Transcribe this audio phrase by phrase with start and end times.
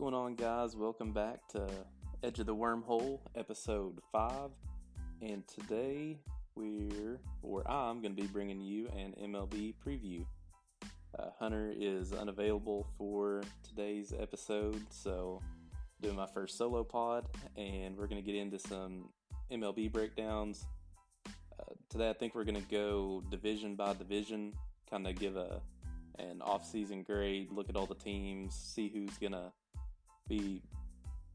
[0.00, 0.74] going on, guys?
[0.74, 1.68] Welcome back to
[2.22, 4.48] Edge of the Wormhole, episode 5.
[5.20, 6.16] And today
[6.54, 10.24] we're, or I'm going to be bringing you an MLB preview.
[11.18, 15.42] Uh, Hunter is unavailable for today's episode, so
[16.00, 17.26] doing my first solo pod,
[17.58, 19.10] and we're going to get into some
[19.52, 20.64] MLB breakdowns.
[21.26, 24.54] Uh, today, I think we're going to go division by division,
[24.88, 25.60] kind of give a
[26.18, 29.52] an off-season grade, look at all the teams, see who's going to
[30.30, 30.62] be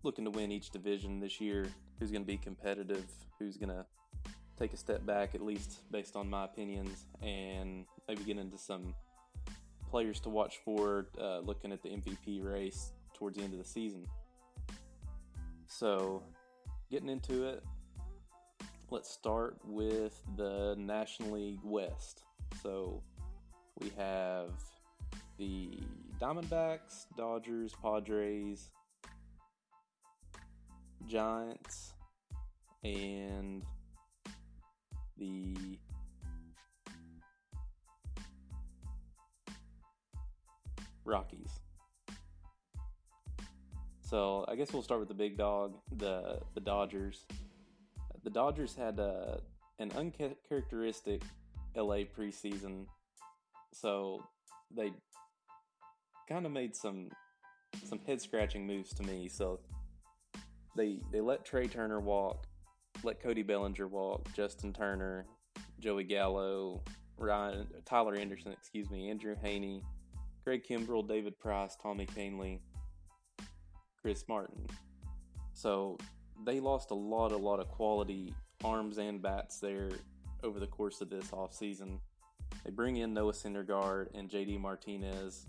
[0.03, 1.67] looking to win each division this year,
[1.99, 3.05] who's going to be competitive,
[3.37, 3.85] who's going to
[4.57, 8.95] take a step back, at least based on my opinions, and maybe get into some
[9.91, 13.65] players to watch for, uh, looking at the MVP race towards the end of the
[13.65, 14.07] season.
[15.67, 16.23] So,
[16.89, 17.63] getting into it,
[18.91, 22.23] let's start with the National League West.
[22.61, 23.03] So,
[23.81, 24.51] we have
[25.37, 25.79] the
[26.21, 28.69] Diamondbacks, Dodgers, Padres,
[31.07, 31.93] Giants,
[32.83, 33.63] and
[35.17, 35.55] the
[41.03, 41.59] Rockies.
[44.01, 47.25] So I guess we'll start with the big dog, the the Dodgers.
[48.23, 49.39] The Dodgers had a,
[49.79, 51.21] an uncharacteristic
[51.75, 52.85] LA preseason,
[53.71, 54.23] so
[54.75, 54.91] they
[56.27, 57.09] kind of made some
[57.83, 59.27] some head scratching moves to me.
[59.27, 59.59] So
[60.75, 62.47] they they let Trea Turner walk,
[63.03, 65.25] let Cody Bellinger walk, Justin Turner,
[65.79, 66.81] Joey Gallo,
[67.17, 69.81] Ryan Tyler Anderson, excuse me, Andrew Heaney,
[70.43, 72.59] Greg Kimbrel, David Price, Tommy Kahnle,
[74.01, 74.67] Chris Martin.
[75.53, 75.97] So
[76.45, 79.89] they lost a lot, a lot of quality arms and bats there
[80.43, 81.99] over the course of this offseason.
[82.63, 85.47] They bring in Noah Syndergaard and JD Martinez.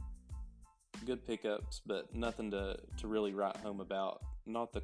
[1.05, 4.23] Good pickups, but nothing to, to really write home about.
[4.47, 4.83] Not the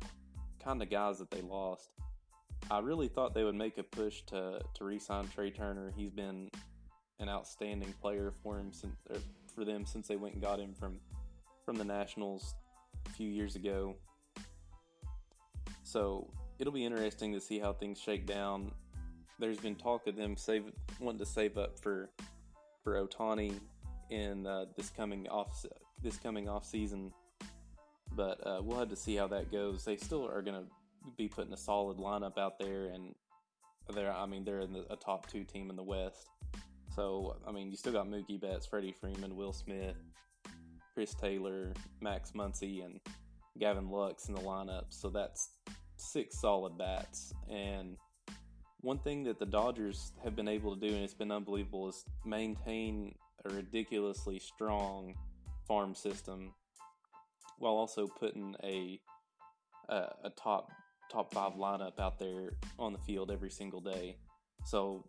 [0.64, 1.90] kind of guys that they lost.
[2.70, 5.92] I really thought they would make a push to, to re-sign Trea Turner.
[5.96, 6.50] He's been
[7.18, 8.96] an outstanding player for him since
[9.54, 10.98] for them since they went and got him from
[11.64, 12.54] from the Nationals
[13.06, 13.96] a few years ago.
[15.82, 16.28] So
[16.58, 18.72] it'll be interesting to see how things shake down.
[19.38, 20.64] There's been talk of them save
[21.00, 22.10] wanting to save up for
[22.82, 23.58] for Ohtani
[24.10, 25.64] in uh, this coming off
[26.02, 27.12] this coming off season,
[28.16, 29.84] but uh, we'll have to see how that goes.
[29.84, 30.66] They still are going to
[31.16, 33.14] be putting a solid lineup out there, and
[33.94, 36.28] they're I mean they're in the, a top two team in the West.
[36.94, 39.96] So I mean you still got Mookie Betts, Freddie Freeman, Will Smith,
[40.94, 43.00] Chris Taylor, Max Muncy, and
[43.58, 44.84] Gavin Lux in the lineup.
[44.90, 45.50] So that's
[45.96, 47.32] six solid bats.
[47.50, 47.96] And
[48.80, 52.04] one thing that the Dodgers have been able to do, and it's been unbelievable, is
[52.24, 55.14] maintain a ridiculously strong
[55.66, 56.52] farm system
[57.62, 59.00] while also putting a
[59.88, 60.70] a, a top
[61.10, 64.16] top five lineup out there on the field every single day.
[64.64, 65.04] So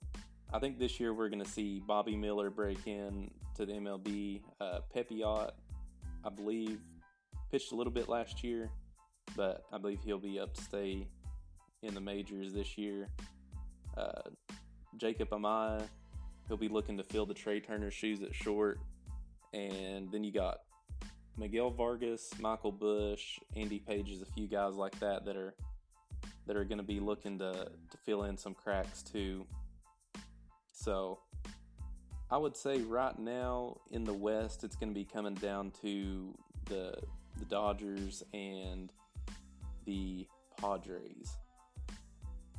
[0.53, 4.41] I think this year we're going to see Bobby Miller break in to the MLB.
[4.59, 5.51] Uh, Pepiot,
[6.25, 6.79] I believe,
[7.51, 8.69] pitched a little bit last year,
[9.35, 11.07] but I believe he'll be up to stay
[11.81, 13.07] in the majors this year.
[13.95, 14.29] Uh,
[14.97, 15.87] Jacob Amaya,
[16.47, 18.79] he'll be looking to fill the Trea Turner shoes at short.
[19.53, 20.57] And then you got
[21.37, 25.55] Miguel Vargas, Michael Busch, Andy Pages, a few guys like that that are
[26.45, 27.51] that are going to be looking to
[27.91, 29.45] to fill in some cracks too.
[30.71, 31.19] So
[32.29, 36.33] I would say right now in the West, it's going to be coming down to
[36.65, 36.95] the
[37.39, 38.91] the Dodgers and
[39.85, 40.27] the
[40.59, 41.31] Padres.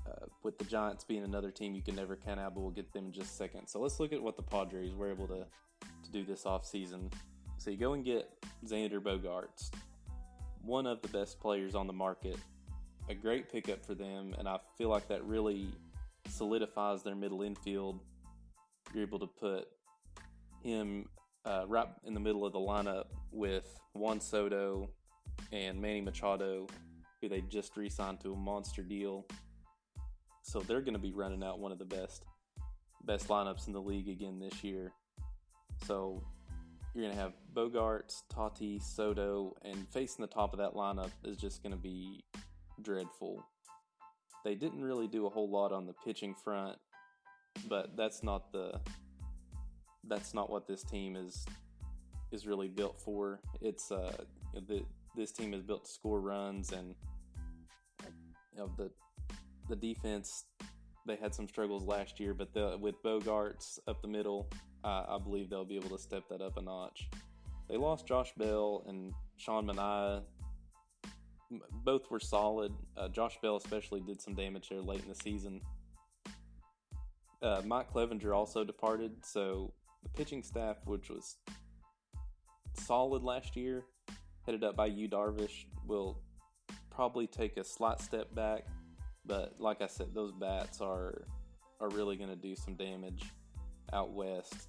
[0.07, 2.93] Uh, with the Giants being another team you can never count out, but we'll get
[2.93, 3.69] them in just a second.
[3.69, 5.47] So let's look at what the Padres were able to,
[5.81, 7.11] to do this offseason.
[7.59, 8.29] So you go and get
[8.67, 9.71] Xander Bogaerts,
[10.63, 12.37] one of the best players on the market,
[13.09, 15.69] a great pickup for them, and I feel like that really
[16.29, 18.01] solidifies their middle infield.
[18.93, 19.69] You're able to put
[20.63, 21.09] him
[21.45, 24.91] uh, right in the middle of the lineup with Juan Soto
[25.53, 26.67] and Manny Machado,
[27.21, 29.27] who they just re signed to a monster deal.
[30.43, 32.25] So they're going to be running out one of the best
[33.05, 34.93] best lineups in the league again this year.
[35.87, 36.23] So
[36.95, 41.37] you're going to have Bogaerts, Tati, Soto, and facing the top of that lineup is
[41.37, 42.25] just going to be
[42.83, 43.45] dreadful.
[44.45, 46.77] They didn't really do a whole lot on the pitching front,
[47.69, 48.81] but that's not the
[50.07, 51.47] that's not what this team is
[52.31, 53.41] is really built for.
[53.63, 54.13] It's uh
[54.53, 54.85] the
[55.17, 56.95] this team is built to score runs and
[58.53, 58.91] you know the
[59.71, 60.45] the defense
[61.07, 64.49] they had some struggles last year, but the, with Bogaerts up the middle,
[64.85, 67.09] uh, I believe they'll be able to step that up a notch.
[67.69, 70.23] They lost Josh Bell and Sean Manaea.
[71.85, 72.73] both were solid.
[72.97, 75.61] Uh, Josh Bell especially did some damage there late in the season.
[77.43, 79.73] Uh, Mike Clevinger also departed, so
[80.03, 81.37] the pitching staff, which was
[82.75, 83.85] solid last year,
[84.47, 86.21] headed up by Yu Darvish, will
[86.91, 88.67] probably take a slight step back.
[89.27, 91.23] But like I said, those bats are
[91.81, 93.25] are really going to do some damage
[93.93, 94.69] out west.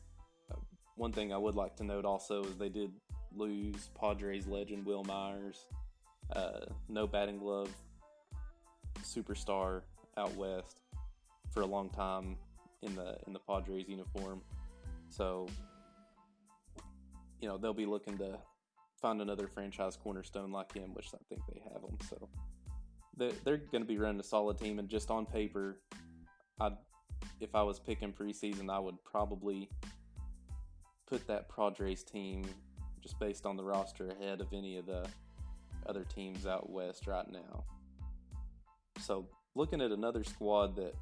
[0.95, 2.91] One thing I would like to note also is they did
[3.35, 5.67] lose Padres legend Wil Myers,
[6.33, 7.69] uh, no batting glove
[9.03, 9.81] superstar
[10.17, 10.81] out west
[11.51, 12.37] for a long time
[12.81, 14.41] in the in the Padres uniform.
[15.09, 15.47] So
[17.41, 18.37] you know they'll be looking to
[19.01, 21.97] find another franchise cornerstone like him, which I think they have them.
[22.09, 22.29] So
[23.17, 25.79] they're, they're going to be running a solid team, and just on paper,
[26.59, 26.71] I
[27.39, 29.69] if I was picking preseason, I would probably
[31.07, 32.45] put that Padres team
[33.01, 35.07] just based on the roster ahead of any of the
[35.85, 37.63] other teams out west right now.
[38.99, 40.95] So, looking at another squad that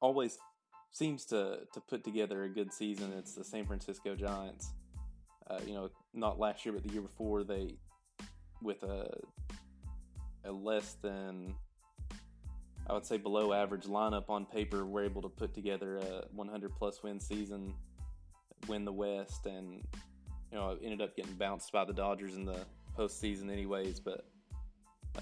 [0.00, 0.38] always
[0.90, 4.72] seems to, to put together a good season, it's the San Francisco Giants.
[5.48, 7.76] Uh, you know, not last year, but the year before, they
[8.62, 9.08] with a
[10.44, 11.54] a less than
[12.86, 16.74] I would say below average lineup on paper were able to put together a 100
[16.76, 17.74] plus win season,
[18.68, 19.82] win the West, and
[20.52, 22.58] you know ended up getting bounced by the Dodgers in the
[22.96, 24.00] postseason anyways.
[24.00, 24.26] But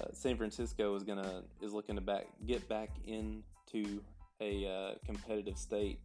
[0.01, 4.01] uh, San Francisco is gonna is looking to back get back into
[4.41, 6.01] a uh, competitive state.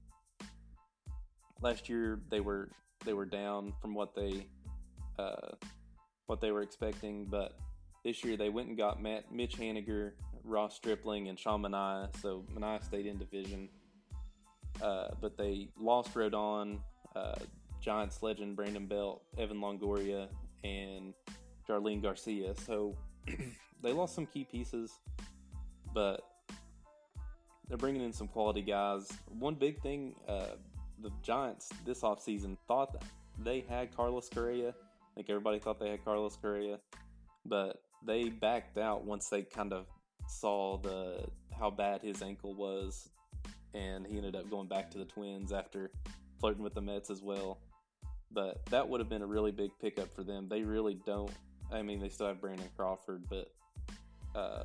[1.62, 2.70] Last year they were
[3.04, 4.48] they were down from what they
[5.18, 5.56] uh,
[6.28, 7.58] what they were expecting, but
[8.04, 10.12] this year they went and got Matt Mitch Haniger
[10.48, 12.10] Ross Stripling and Sean Manaea.
[12.22, 13.70] So Manaea stayed in division.
[14.82, 16.80] Uh, but they lost Rodon,
[17.16, 17.36] uh,
[17.82, 20.28] Giants legend Brandon Belt, Evan Longoria,
[20.64, 21.14] and
[21.68, 22.54] Jarlin Garcia.
[22.66, 22.96] So
[23.82, 24.92] they lost some key pieces,
[25.94, 26.22] but
[27.68, 29.12] they're bringing in some quality guys.
[29.28, 30.56] One big thing, uh,
[31.02, 33.04] the Giants this offseason thought
[33.44, 34.70] they had Carlos Correa.
[34.70, 36.80] I think everybody thought they had Carlos Correa,
[37.46, 39.86] but they backed out once they kind of
[40.28, 41.26] saw the
[41.58, 43.10] how bad his ankle was,
[43.74, 45.92] and he ended up going back to the Twins after
[46.40, 47.60] flirting with the Mets as well.
[48.32, 50.48] But that would have been a really big pickup for them.
[50.50, 51.32] They really don't.
[51.72, 53.52] I mean, they still have Brandon Crawford, but
[54.36, 54.64] uh,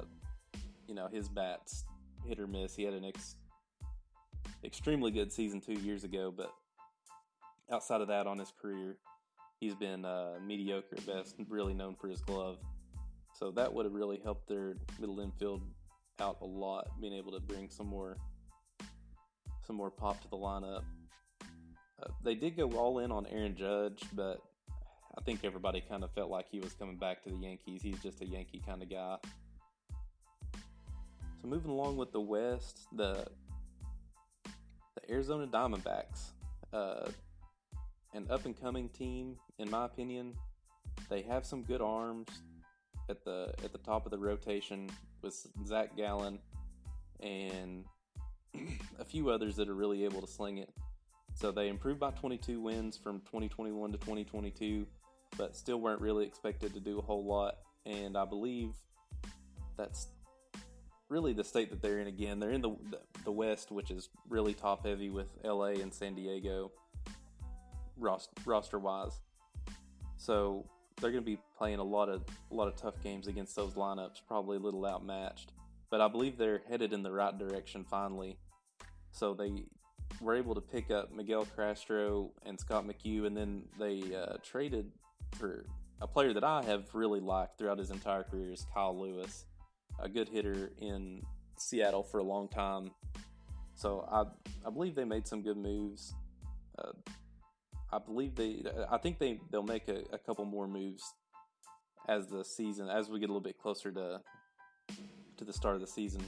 [0.87, 1.85] you know his bats
[2.27, 2.75] hit or miss.
[2.75, 3.37] He had an ex-
[4.65, 6.53] extremely good season two years ago, but
[7.71, 8.97] outside of that, on his career,
[9.61, 11.37] he's been uh, mediocre at best.
[11.49, 12.59] Really known for his glove.
[13.39, 15.63] So that would have really helped their middle infield
[16.21, 18.17] out a lot, being able to bring some more
[19.67, 20.83] some more pop to the lineup.
[22.03, 24.41] Uh, they did go all in on Aaron Judge, but
[25.17, 27.83] I think everybody kind of felt like he was coming back to the Yankees.
[27.83, 29.17] He's just a Yankee kind of guy.
[31.41, 33.27] So moving along with the West, the
[34.95, 36.33] the Arizona Diamondbacks,
[36.73, 37.09] uh,
[38.15, 40.35] an up and coming team, in my opinion.
[41.09, 42.29] They have some good arms
[43.09, 44.91] at the at the top of the rotation
[45.23, 46.39] with Zach Gallen
[47.21, 47.85] and
[48.99, 50.71] a few others that are really able to sling it.
[51.35, 54.87] So they improved by 22 wins from 2021 to 2022,
[55.39, 57.59] but still weren't really expected to do a whole lot.
[57.87, 58.71] And I believe
[59.77, 60.09] that's
[61.09, 62.39] really the state that they're in again.
[62.39, 62.77] They're in the
[63.25, 66.73] the West, which is really top heavy with LA and San Diego
[67.97, 69.21] roster wise.
[70.17, 70.67] So
[71.01, 73.75] they're going to be playing a lot of a lot of tough games against those
[73.75, 75.53] lineups, probably a little outmatched.
[75.91, 78.39] But I believe they're headed in the right direction finally.
[79.11, 79.65] So they
[80.21, 84.91] were able to pick up Miguel Castro and Scott McHugh, and then they uh, traded
[85.37, 85.67] for
[86.01, 89.47] a player that I have really liked throughout his entire career is Kyle Lewis,
[90.01, 91.23] a good hitter in
[91.59, 92.91] Seattle for a long time.
[93.75, 94.25] So I
[94.67, 96.15] I believe they made some good moves.
[96.79, 96.93] Uh,
[97.93, 98.63] I believe they.
[98.91, 101.03] I think they they'll make a, a couple more moves
[102.09, 104.21] as the season as we get a little bit closer to
[105.37, 106.23] to the start of the season.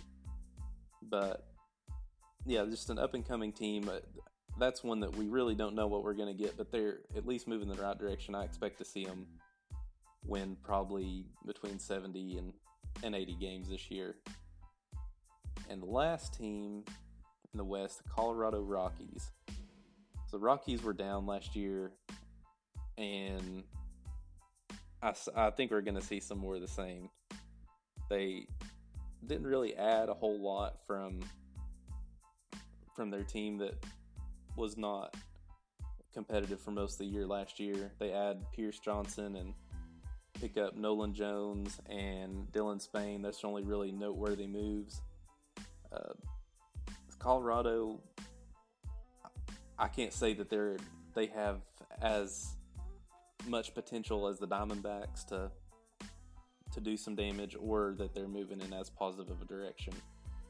[1.03, 1.47] But
[2.47, 3.91] yeah, just an up and coming team.
[4.59, 7.27] That's one that we really don't know what we're going to get, but they're at
[7.27, 8.35] least moving in the right direction.
[8.35, 9.27] I expect to see them
[10.27, 12.53] win probably between 70 and,
[13.03, 14.17] and 80 games this year.
[15.69, 16.85] And the last team
[17.53, 19.33] in the West, the Colorado Rockies
[20.35, 21.93] the Rockies were down last year,
[22.99, 23.63] and
[25.01, 27.09] I, I think we're going to see some more of the same.
[28.11, 28.49] They
[29.25, 31.21] didn't really add a whole lot from
[32.97, 33.87] from their team that
[34.57, 35.17] was not
[36.13, 37.93] competitive for most of the year last year.
[38.01, 39.55] They add Pierce Johnson and
[40.41, 43.23] pick up Nolan Jones and Dylan Spain.
[43.23, 45.01] That's only really noteworthy moves.
[45.93, 46.15] Uh,
[47.21, 48.01] Colorado,
[49.79, 50.77] I can't say that they're
[51.15, 51.61] they have
[52.01, 52.57] as
[53.47, 55.51] much potential as the Diamondbacks to
[56.73, 59.95] to do some damage, or that they're moving in as positive of a direction.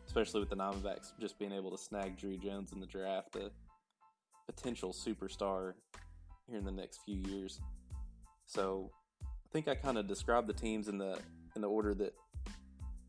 [0.07, 3.51] Especially with the Diamondbacks just being able to snag Drew Jones in the draft, a
[4.47, 5.75] potential superstar
[6.47, 7.61] here in the next few years.
[8.47, 8.91] So
[9.23, 11.19] I think I kind of described the teams in the
[11.57, 12.15] in the order that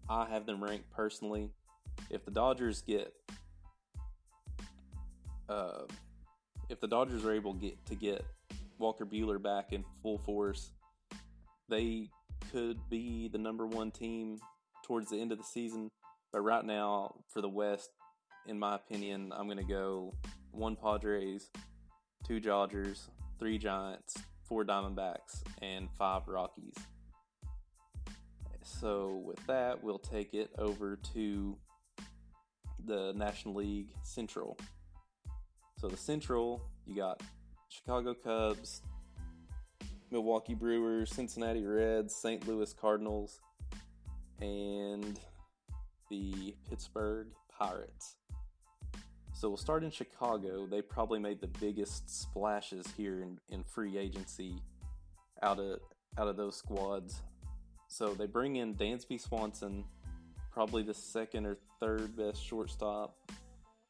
[0.10, 1.50] I have them ranked personally.
[2.10, 3.14] If the Dodgers get
[5.50, 5.84] uh,
[6.70, 8.26] if the Dodgers are able to get to get
[8.78, 10.72] Walker Buehler back in full force,
[11.70, 12.10] they
[12.52, 14.40] could be the number one team
[14.86, 15.90] towards the end of the season.
[16.32, 17.90] But right now, for the West,
[18.48, 20.14] in my opinion, I'm going to go
[20.52, 21.50] one Padres,
[22.26, 26.76] two Dodgers, three Giants, four Diamondbacks, and five Rockies.
[28.62, 31.56] So, with that, we'll take it over to
[32.84, 34.58] the National League Central.
[35.86, 37.22] So, the Central, you got
[37.70, 38.82] Chicago Cubs,
[40.10, 42.48] Milwaukee Brewers, Cincinnati Reds, St.
[42.48, 43.40] Louis Cardinals,
[44.42, 45.20] and
[46.10, 48.16] the Pittsburgh Pirates.
[49.34, 50.66] So we'll start in Chicago.
[50.66, 54.64] They probably made the biggest splashes here in, in free agency
[55.44, 55.82] out of
[56.18, 57.22] out of those squads.
[57.90, 59.86] So they bring in Dansby Swanson,
[60.52, 63.16] probably the second or third best shortstop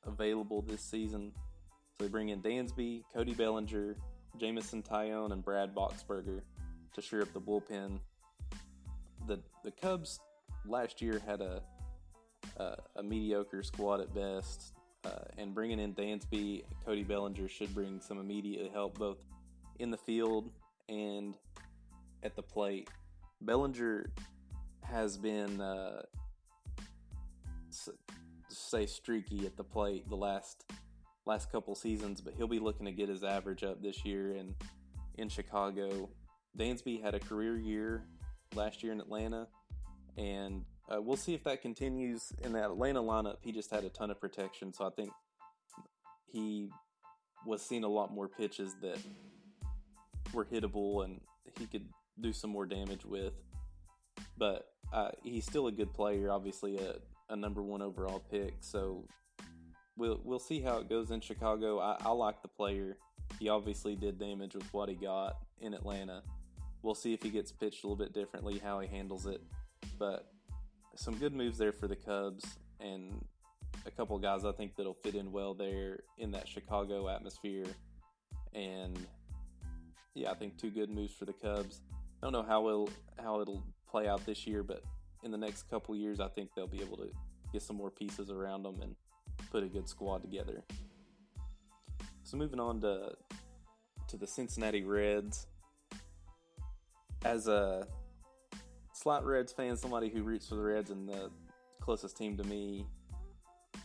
[0.05, 1.31] available this season.
[1.97, 3.95] So they bring in Dansby, Cody Bellinger,
[4.37, 6.41] Jameson Taillon, and Brad Boxberger
[6.93, 7.99] to shore up the bullpen.
[9.27, 10.19] The the Cubs
[10.65, 11.61] last year had a
[12.57, 14.73] a, a mediocre squad at best,
[15.05, 19.23] uh, and bringing in Dansby, Cody Bellinger should bring some immediate help both
[19.79, 20.51] in the field
[20.89, 21.37] and
[22.23, 22.89] at the plate.
[23.41, 24.11] Bellinger
[24.83, 26.01] has been uh,
[28.49, 30.65] say streaky at the plate the last
[31.25, 34.55] last couple seasons, but he'll be looking to get his average up this year in
[35.17, 36.10] in Chicago.
[36.58, 38.03] Dansby had a career year
[38.53, 39.48] last year in Atlanta,
[40.17, 43.38] and uh, we'll see if that continues in that Atlanta lineup.
[43.41, 45.10] He just had a ton of protection, so I think
[46.32, 46.70] he
[47.46, 48.98] was seeing a lot more pitches that
[50.34, 51.22] were hittable and
[51.58, 51.88] he could
[52.20, 53.34] do some more damage with.
[54.38, 56.96] But uh, he's still a good player, obviously a,
[57.29, 58.55] a number one overall pick.
[58.60, 59.08] So
[59.97, 61.79] we'll we'll see how it goes in Chicago.
[61.79, 62.97] I, I like the player.
[63.39, 66.21] He obviously did damage with what he got in Atlanta.
[66.83, 69.41] We'll see if he gets pitched a little bit differently, how he handles it.
[69.97, 70.31] But
[70.95, 72.45] some good moves there for the Cubs
[72.79, 73.25] and
[73.85, 77.65] a couple guys I think that'll fit in well there in that Chicago atmosphere.
[78.53, 78.97] And
[80.13, 81.81] yeah, I think two good moves for the Cubs.
[82.21, 82.89] I don't know how it'll
[83.21, 84.83] how it'll play out this year, but
[85.23, 87.09] in the next couple years, I think they'll be able to
[87.51, 88.95] get some more pieces around them and
[89.51, 90.63] put a good squad together.
[92.23, 93.15] So moving on to
[94.07, 95.47] to the Cincinnati Reds.
[97.23, 97.87] As a
[98.93, 101.31] slight Reds fan, somebody who roots for the Reds and the
[101.79, 102.85] closest team to me,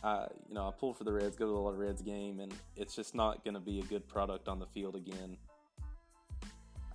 [0.03, 2.39] I you know I pull for the Reds, go to a lot of Reds game,
[2.39, 5.37] and it's just not going to be a good product on the field again.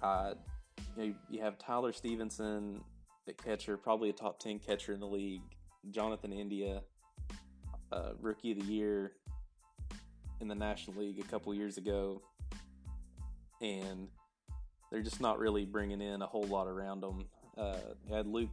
[0.02, 0.34] Uh,
[0.96, 2.80] you, know, you have Tyler Stephenson,
[3.28, 5.42] at catcher, probably a top ten catcher in the league.
[5.90, 6.82] Jonathan India,
[7.93, 9.12] uh, rookie of the year
[10.40, 12.23] in the National League a couple years ago,
[13.61, 14.09] and
[14.90, 17.26] they're just not really bringing in a whole lot around them.
[17.57, 17.76] Uh,
[18.11, 18.50] had Luke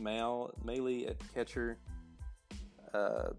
[0.00, 1.78] Mal Maile at catcher.
[2.92, 3.30] Uh,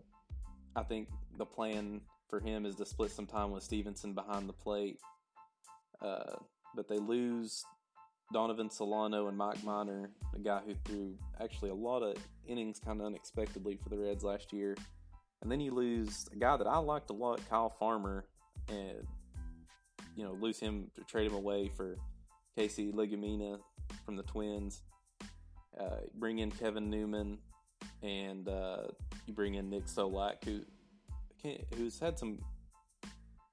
[0.75, 4.53] I think the plan for him is to split some time with Stephenson behind the
[4.53, 4.99] plate.
[6.01, 6.35] Uh,
[6.75, 7.63] but they lose
[8.31, 12.99] Donovan Solano and Mike Minor, a guy who threw actually a lot of innings kind
[12.99, 14.75] of unexpectedly for the Reds last year.
[15.43, 18.23] And then you lose a guy that I liked a lot, Kyle Farmer,
[18.69, 19.05] and
[20.15, 21.97] you know lose him to trade him away for
[22.55, 23.59] Casey Legumina
[24.05, 24.81] from the Twins.
[25.77, 27.39] Uh, bring in Kevin Newman,
[28.01, 28.83] and uh,
[29.25, 30.61] you bring in Nick Solak, who
[31.75, 32.39] who's had some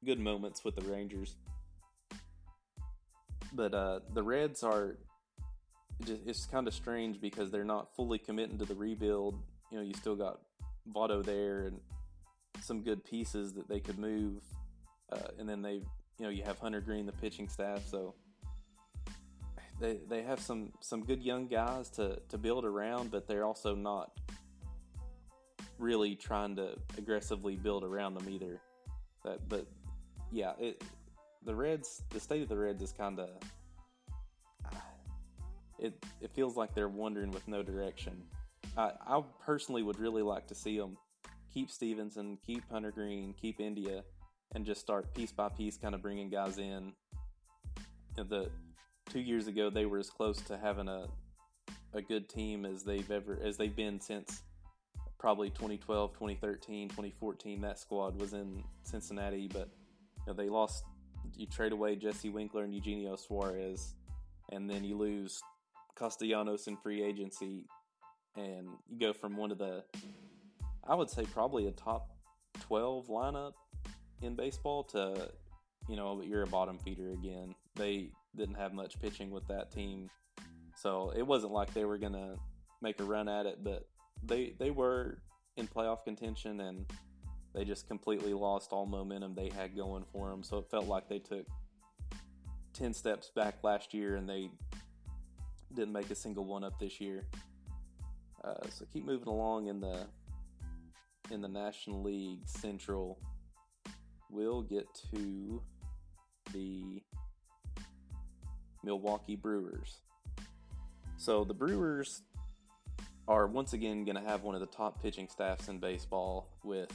[0.04, 1.34] good moments with the Rangers.
[3.52, 4.96] But uh, the Reds are
[6.04, 9.42] just, it's kind of strange because they're not fully committing to the rebuild.
[9.72, 10.38] You know, you still got
[10.88, 11.80] Votto there and
[12.60, 14.42] some good pieces that they could move,
[15.12, 15.84] uh, and then they, you
[16.20, 18.14] know, you have Hunter Greene, the pitching staff, so
[19.80, 23.74] they they have some some good young guys to to build around, but they're also
[23.74, 24.10] not
[25.78, 28.60] really trying to aggressively build around them either.
[29.24, 29.66] But, but
[30.30, 30.84] yeah, it
[31.44, 33.30] the Reds, the state of the Reds is kind of
[35.78, 38.22] it it feels like they're wandering with no direction.
[38.76, 40.96] I, I personally would really like to see them
[41.52, 44.04] keep Stephenson, keep Hunter Greene, keep India,
[44.54, 46.92] and just start piece by piece, kind of bringing guys in.
[48.16, 48.50] The
[49.08, 51.06] two years ago, they were as close to having a
[51.92, 54.42] a good team as they've ever as they've been since
[55.18, 57.60] probably 2012, 2013, 2014.
[57.60, 59.68] That squad was in Cincinnati, but
[60.18, 60.84] you know, they lost.
[61.36, 63.94] You trade away Jesse Winkler and Eugenio Suarez,
[64.50, 65.40] and then you lose
[65.94, 67.66] Castellanos in free agency,
[68.36, 69.84] and you go from one of the,
[70.86, 72.10] I would say probably a top
[72.60, 73.52] 12 lineup
[74.22, 75.30] in baseball to,
[75.88, 77.54] you know, you're a bottom feeder again.
[77.76, 80.10] They didn't have much pitching with that team,
[80.76, 82.36] so it wasn't like they were gonna
[82.80, 83.86] make a run at it, but
[84.22, 85.18] they they were
[85.56, 86.86] in playoff contention and
[87.54, 90.42] they just completely lost all momentum they had going for them.
[90.42, 91.46] So it felt like they took
[92.74, 94.50] 10 steps back last year and they
[95.74, 97.24] didn't make a single one up this year.
[98.42, 100.06] Uh, so keep moving along in the
[101.30, 103.18] in the National League Central.
[104.30, 105.62] We'll get to
[106.52, 107.02] the
[108.82, 110.00] Milwaukee Brewers.
[111.16, 112.22] So the Brewers
[113.28, 116.90] are once again going to have one of the top pitching staffs in baseball with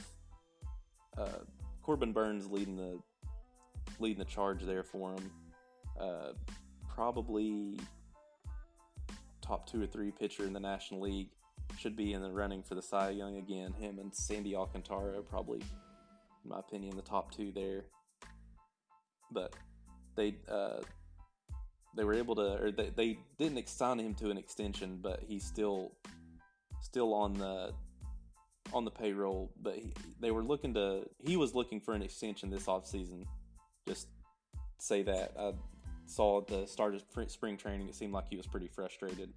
[1.16, 1.28] uh,
[1.82, 2.98] Corbin Burnes leading the
[4.00, 5.30] leading the charge there for them.
[5.98, 6.32] Uh,
[6.94, 7.78] probably
[9.46, 11.28] top two or three pitcher in the National League.
[11.78, 13.72] Should be in the running for the Cy Young again.
[13.72, 17.84] Him and Sandy Alcantara probably, in my opinion, the top two there.
[19.32, 19.54] But
[20.16, 20.82] they uh,
[21.96, 25.44] they were able to, or they, they didn't sign him to an extension, but he's
[25.44, 25.92] still
[26.80, 27.72] still on the
[28.72, 29.50] on the payroll.
[29.60, 33.24] But he, they were looking to, he was looking for an extension this offseason.
[33.88, 34.08] Just
[34.78, 35.52] say that I
[36.06, 39.32] saw at the start of spring training, it seemed like he was pretty frustrated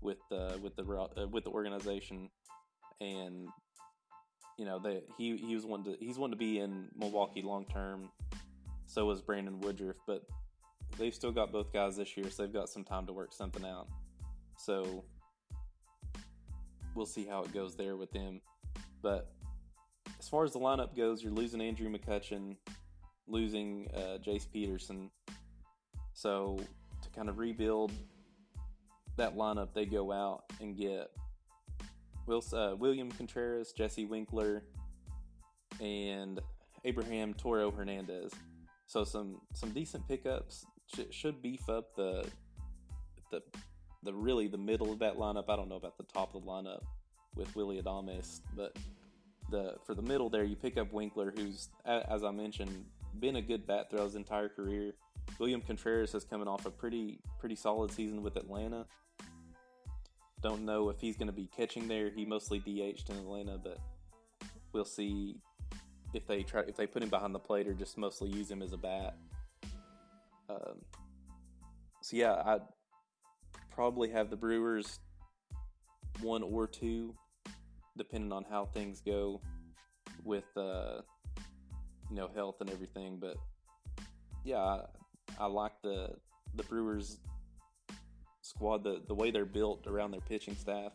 [0.00, 2.30] with the with the uh, with the organization,
[3.00, 3.48] and
[4.58, 7.66] you know they he he was one to he's one to be in Milwaukee long
[7.66, 8.10] term.
[8.86, 10.22] So was Brandon Woodruff, but
[10.96, 13.64] they've still got both guys this year, so they've got some time to work something
[13.64, 13.88] out.
[14.56, 15.04] So
[16.94, 18.40] we'll see how it goes there with them.
[19.02, 19.32] But
[20.18, 22.56] as far as the lineup goes, you're losing Andrew McCutchen,
[23.26, 25.10] losing uh, Jace Peterson.
[26.16, 26.58] So
[27.02, 27.92] to kind of rebuild
[29.18, 31.10] that lineup, they go out and get
[32.26, 34.62] Will, uh, William Contreras, Jesse Winkler,
[35.78, 36.40] and
[36.84, 38.32] Abraham Toro Hernandez.
[38.86, 42.26] So some some decent pickups should, should beef up the
[43.30, 43.42] the
[44.02, 45.50] the really the middle of that lineup.
[45.50, 46.80] I don't know about the top of the lineup
[47.34, 48.74] with Willie Adames, but
[49.50, 52.86] the for the middle there, you pick up Winkler, who's as I mentioned
[53.20, 54.94] been a good bat throughout his entire career.
[55.38, 58.86] William Contreras is coming off a pretty pretty solid season with Atlanta.
[60.42, 62.10] Don't know if he's going to be catching there.
[62.10, 63.78] He mostly DH'd in Atlanta, but
[64.72, 65.36] we'll see
[66.14, 68.62] if they try if they put him behind the plate or just mostly use him
[68.62, 69.16] as a bat.
[70.48, 70.80] Um,
[72.00, 72.58] so yeah, I
[73.70, 75.00] probably have the Brewers
[76.20, 77.14] one or two,
[77.96, 79.40] depending on how things go
[80.24, 81.00] with uh,
[82.10, 83.18] you know health and everything.
[83.20, 83.36] But
[84.44, 84.82] yeah,
[85.38, 86.10] I, like the
[86.54, 87.18] the Brewers
[88.42, 90.92] squad, the the way they're built around their pitching staff.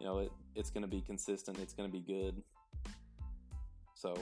[0.00, 1.58] You know, it it's going to be consistent.
[1.58, 2.42] It's going to be good.
[3.94, 4.16] So,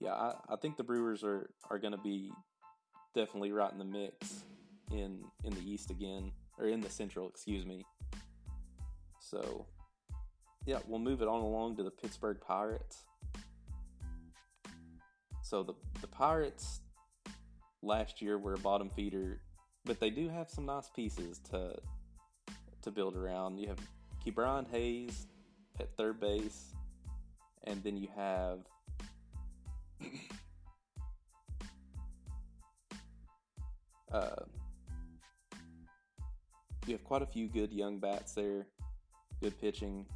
[0.00, 2.32] yeah, I, I think the Brewers are are going to be
[3.14, 4.44] definitely right in the mix
[4.90, 7.84] in in the East again, or in the Central, excuse me.
[9.20, 9.66] So,
[10.66, 13.04] yeah, we'll move it on along to the Pittsburgh Pirates.
[15.42, 16.80] So the the Pirates
[17.84, 19.40] last year were a bottom feeder,
[19.84, 21.76] but they do have some nice pieces to
[22.82, 23.58] to build around.
[23.58, 23.78] You have
[24.24, 25.26] Ke'Bryan Hayes
[25.80, 26.74] at third base,
[27.64, 28.60] and then you have
[34.12, 34.44] uh,
[36.86, 38.66] you have quite a few good young bats there,
[39.42, 40.06] good pitching.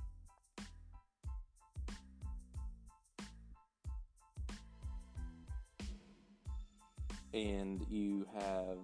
[7.35, 8.79] And you have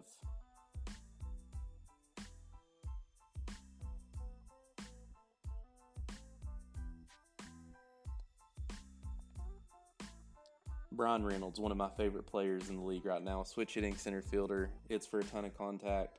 [10.93, 14.23] Bryan Reynolds, one of my favorite players in the league right now, switch hitting center
[14.23, 14.71] fielder.
[14.89, 16.19] It's for a ton of contact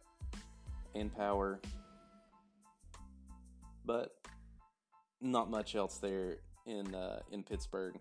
[0.93, 1.59] and power,
[3.85, 4.15] but
[5.21, 7.95] not much else there in uh, in Pittsburgh.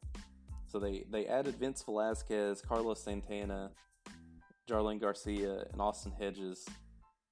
[0.67, 3.71] So they they added Vince Velasquez, Carlos Santana,
[4.69, 6.67] Jarlin Garcia, and Austin Hedges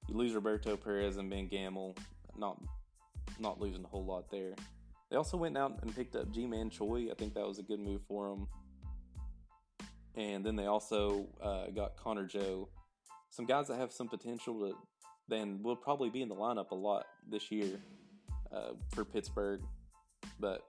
[0.07, 1.95] You lose Roberto Perez and Ben Gamel,
[2.37, 2.61] not
[3.39, 4.53] not losing a whole lot there.
[5.09, 7.09] They also went out and picked up Ji-Man Choi.
[7.11, 8.47] I think that was a good move for them.
[10.15, 12.69] And then they also uh, got Connor Joe,
[13.29, 14.75] some guys that have some potential to
[15.27, 17.79] then will probably be in the lineup a lot this year
[18.51, 19.61] uh, for Pittsburgh.
[20.39, 20.61] But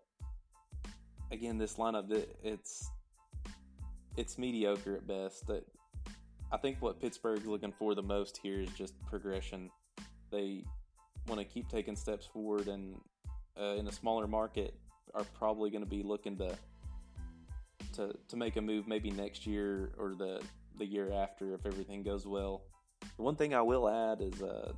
[1.30, 2.10] again, this lineup
[2.42, 2.90] it's
[4.16, 5.46] it's mediocre at best.
[5.48, 5.64] That
[6.52, 9.70] I think what Pittsburgh's looking for the most here is just progression.
[10.30, 10.64] They
[11.26, 13.00] want to keep taking steps forward, and
[13.58, 14.74] uh, in a smaller market,
[15.14, 16.56] are probably going to be looking to
[17.92, 20.42] to to make a move maybe next year or the
[20.78, 22.62] the year after if everything goes well.
[23.16, 24.72] One thing I will add is uh,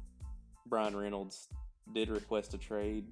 [0.67, 1.49] Bryan Reynolds
[1.95, 3.07] did request a trade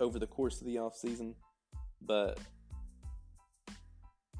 [0.00, 1.34] over the course of the offseason,
[2.00, 2.38] but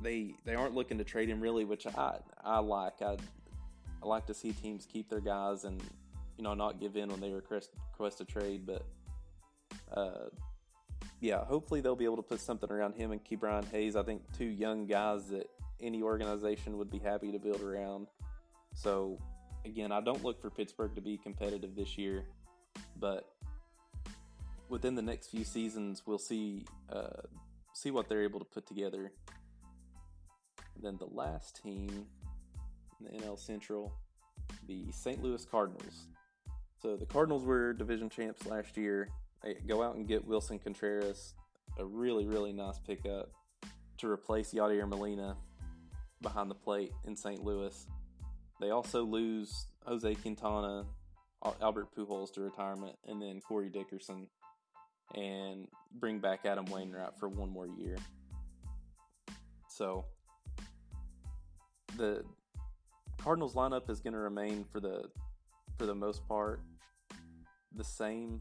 [0.00, 3.02] they they aren't looking to trade him really, which I I like.
[3.02, 3.16] I
[4.02, 5.82] I like to see teams keep their guys and
[6.36, 8.84] you know not give in when they request request a trade, but
[9.92, 10.28] uh,
[11.20, 13.96] yeah, hopefully they'll be able to put something around him and Ke'Bryan Hayes.
[13.96, 15.48] I think two young guys that
[15.80, 18.06] any organization would be happy to build around.
[18.74, 19.18] So
[19.64, 22.24] again, I don't look for Pittsburgh to be competitive this year,
[22.98, 23.28] but
[24.68, 27.22] within the next few seasons, we'll see uh,
[27.72, 29.12] see what they're able to put together.
[30.76, 32.06] And then the last team
[33.00, 33.92] in the NL Central,
[34.68, 35.22] the St.
[35.22, 36.08] Louis Cardinals.
[36.80, 39.08] So the Cardinals were division champs last year.
[39.42, 41.34] They go out and get Willson Contreras,
[41.78, 43.30] a really really nice pickup
[43.98, 45.36] to replace Yadier Molina
[46.20, 47.42] behind the plate in St.
[47.42, 47.86] Louis.
[48.60, 50.84] They also lose Jose Quintana,
[51.60, 54.26] Albert Pujols to retirement, and then Corey Dickerson,
[55.14, 57.96] and bring back Adam Wainwright for one more year.
[59.68, 60.06] So
[61.96, 62.24] the
[63.18, 65.04] Cardinals lineup is going to remain for the
[65.78, 66.60] for the most part
[67.74, 68.38] the same.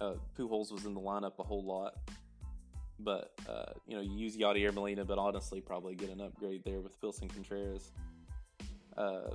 [0.00, 1.94] Uh, Pujols was in the lineup a whole lot,
[2.98, 6.80] but uh, you know you use Yadier Molina, but honestly probably get an upgrade there
[6.80, 7.92] with Willson Contreras.
[8.96, 9.34] Uh,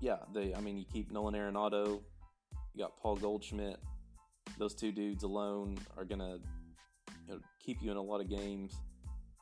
[0.00, 0.54] yeah, they.
[0.54, 2.00] I mean, you keep Nolan Arenado,
[2.74, 3.78] you got Paul Goldschmidt.
[4.58, 6.38] Those two dudes alone are gonna
[7.26, 8.76] you know, keep you in a lot of games.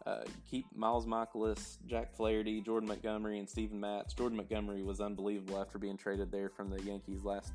[0.07, 4.13] Uh, keep Miles Mikolas, Jack Flaherty, Jordan Montgomery, and Steven Matz.
[4.13, 7.53] Jordan Montgomery was unbelievable after being traded there from the Yankees last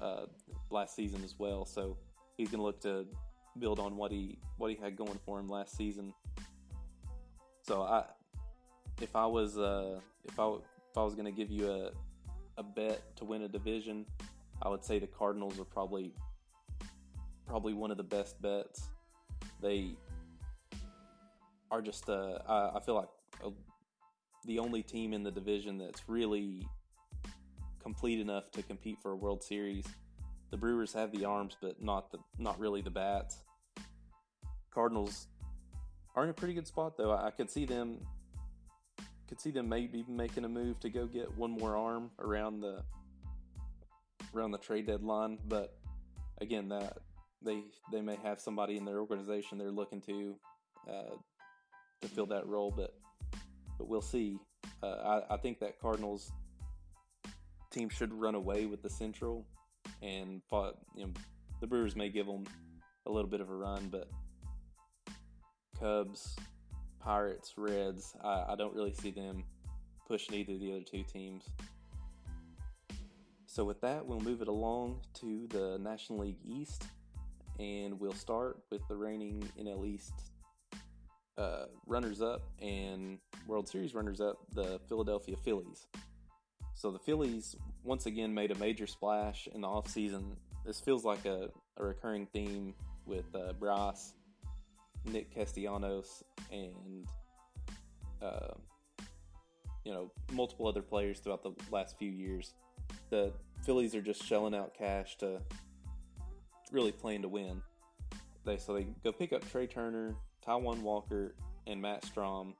[0.00, 0.26] uh,
[0.70, 1.64] last season as well.
[1.64, 1.96] So
[2.36, 3.06] he's going to look to
[3.58, 6.12] build on what he what he had going for him last season.
[7.62, 8.04] So I,
[9.00, 11.90] if I was uh, if I if I was going to give you a
[12.58, 14.04] a bet to win a division,
[14.60, 16.12] I would say the Cardinals are probably
[17.46, 18.90] probably one of the best bets.
[19.62, 19.96] They
[21.70, 23.08] are just uh, I, I feel like
[23.44, 23.50] a,
[24.46, 26.66] the only team in the division that's really
[27.82, 29.84] complete enough to compete for a World Series.
[30.50, 33.38] The Brewers have the arms, but not the not really the bats.
[34.72, 35.26] Cardinals
[36.14, 37.12] are in a pretty good spot though.
[37.12, 37.98] I, I could see them
[39.28, 42.82] could see them maybe making a move to go get one more arm around the
[44.34, 45.76] around the trade deadline, but
[46.40, 46.98] again, that
[47.42, 50.34] they they may have somebody in their organization they're looking to
[50.88, 51.14] uh,
[52.02, 52.94] to fill that role, but
[53.78, 54.38] but we'll see.
[54.82, 56.32] Uh, I, I think that Cardinals
[57.70, 59.46] team should run away with the Central,
[60.02, 60.42] and
[60.94, 61.12] you know
[61.60, 62.44] the Brewers may give them
[63.06, 64.08] a little bit of a run, but
[65.78, 66.36] Cubs,
[67.00, 69.44] Pirates, Reds, I, I don't really see them
[70.06, 71.44] pushing either of the other two teams.
[73.46, 76.84] So with that, we'll move it along to the National League East,
[77.58, 80.29] and we'll start with the reigning NL East
[81.40, 85.86] uh, runners up and World Series runners up, the Philadelphia Phillies.
[86.74, 90.36] So the Phillies once again made a major splash in the offseason.
[90.66, 91.48] This feels like a,
[91.78, 92.74] a recurring theme
[93.06, 94.12] with uh, Bryce,
[95.06, 96.22] Nick Castellanos,
[96.52, 97.08] and
[98.20, 98.54] uh,
[99.84, 102.52] you know multiple other players throughout the last few years.
[103.08, 103.32] The
[103.64, 105.40] Phillies are just shelling out cash to
[106.70, 107.62] really playing to win.
[108.44, 110.14] They so they go pick up Trea Turner,
[110.46, 111.34] Taijuan Walker,
[111.66, 112.54] and Matt Strahm.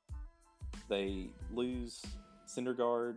[0.88, 2.03] They lose
[2.47, 3.16] Syndergaard,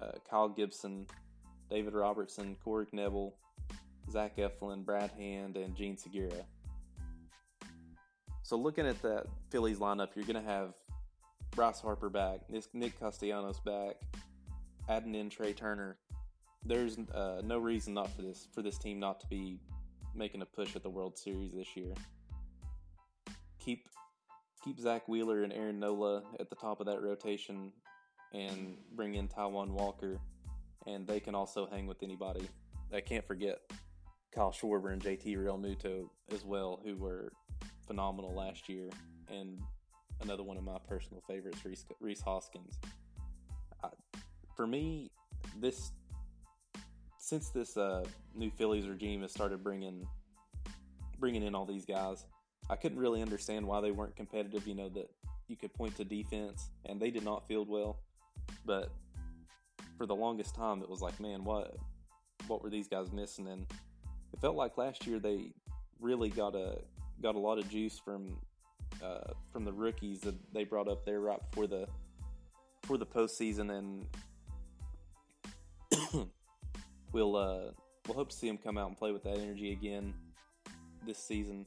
[0.00, 1.06] uh, Kyle Gibson,
[1.70, 3.32] David Robertson, Corey Knebel,
[4.10, 6.44] Zach Eflin, Brad Hand, and Jean Segura.
[8.42, 10.74] So looking at that Phillies lineup, you're going to have
[11.52, 12.40] Bryce Harper back,
[12.74, 13.96] Nick Castellanos back,
[14.88, 15.96] adding in Trea Turner.
[16.66, 19.60] There's uh, no reason not for this for this team not to be
[20.14, 21.92] making a push at the World Series this year
[23.64, 23.88] keep
[24.62, 27.72] keep Zack Wheeler and Aaron Nola at the top of that rotation,
[28.32, 30.18] and bring in Taijuan Walker,
[30.86, 32.48] and they can also hang with anybody.
[32.92, 33.58] I can't forget
[34.34, 37.32] Kyle Schwarber and JT Realmuto as well, who were
[37.86, 38.88] phenomenal last year,
[39.28, 39.60] and
[40.22, 42.78] another one of my personal favorites, Reese, Rhys Hoskins.
[43.82, 43.88] I,
[44.56, 45.10] for me,
[45.60, 45.92] this
[47.18, 50.06] since this uh, new Phillies regime has started bringing
[51.18, 52.24] bringing in all these guys,
[52.70, 54.66] I couldn't really understand why they weren't competitive.
[54.66, 55.10] You know that
[55.48, 57.98] you could point to defense, and they did not field well,
[58.64, 58.90] but
[59.96, 61.76] for the longest time, it was like, man, what
[62.46, 63.48] what were these guys missing?
[63.48, 63.66] And
[64.32, 65.52] it felt like last year they
[66.00, 66.78] really got a
[67.22, 68.36] got a lot of juice from
[69.02, 71.86] uh, from the rookies that they brought up there right before the
[72.82, 74.06] for the postseason, and
[77.12, 77.70] we'll uh,
[78.06, 80.14] we'll hope to see them come out and play with that energy again
[81.06, 81.66] this season.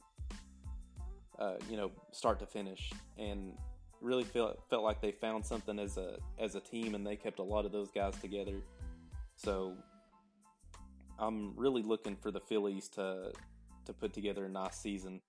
[1.38, 3.52] Uh, you know, start to finish, and
[4.00, 7.38] really felt felt like they found something as a as a team, and they kept
[7.38, 8.60] a lot of those guys together.
[9.36, 9.76] So
[11.18, 13.32] I'm really looking for the Phillies to
[13.86, 15.20] to put together a nice season,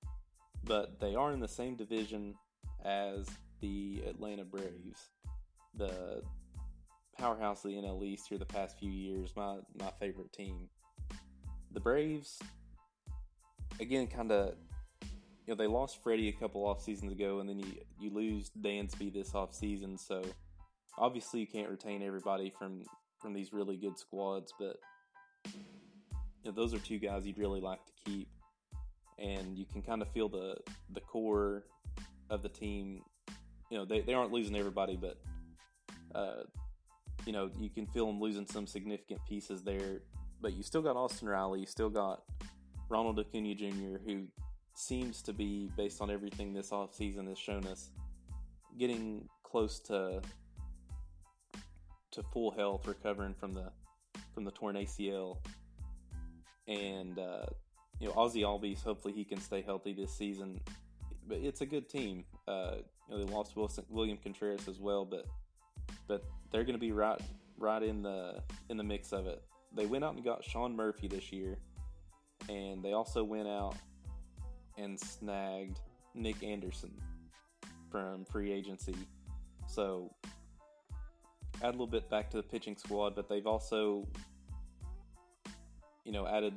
[0.63, 2.36] but they are in the same division
[2.84, 3.28] as
[3.62, 5.10] the Atlanta Braves,
[5.76, 6.22] the
[7.17, 9.34] powerhouse of the NL East here the past few years.
[9.36, 10.69] My my favorite team,
[11.72, 12.39] the Braves.
[13.80, 14.56] Again, kind of,
[15.50, 18.52] you know, they lost Freddie a couple off seasons ago, and then you you lose
[18.62, 19.98] Dansby this off season.
[19.98, 20.22] So
[20.96, 22.84] obviously, you can't retain everybody from
[23.20, 24.78] from these really good squads, but
[25.52, 28.28] you know, those are two guys you'd really like to keep,
[29.18, 30.58] and you can kind of feel the
[30.94, 31.64] the core
[32.30, 33.02] of the team.
[33.72, 35.18] You know, they, they aren't losing everybody, but
[36.14, 36.44] uh,
[37.26, 40.04] you know you can feel them losing some significant pieces there.
[40.42, 42.22] But you still got Austin Riley, you still got
[42.88, 44.28] Ronald Acuna Jr., who
[44.80, 47.92] seems to be, based on everything this offseason has shown us,
[48.78, 50.22] getting close to
[52.12, 53.72] to full health, recovering from the
[54.34, 55.38] from the torn ACL
[56.68, 57.46] and uh,
[58.00, 58.82] you know Ozzy Albies.
[58.82, 60.62] Hopefully, he can stay healthy this season.
[61.28, 62.24] But it's a good team.
[62.48, 65.26] Uh, you know, they lost Wilson, William Contreras as well, but
[66.08, 67.20] but they're going to be right
[67.58, 69.44] right in the in the mix of it.
[69.76, 71.58] They went out and got Sean Murphy this year,
[72.48, 73.76] and they also went out
[74.80, 75.80] and snagged
[76.15, 76.92] Nick Anderson
[77.92, 78.96] from free agency.
[79.68, 80.12] So
[81.62, 84.08] add a little bit back to the pitching squad, but they've also
[86.10, 86.56] you know, added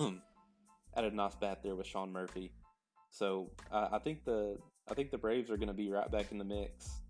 [0.96, 2.50] added a nice bat there with Sean Murphy.
[3.10, 4.58] So uh, I think the
[4.90, 7.00] I think the Braves are going to be right back in the mix.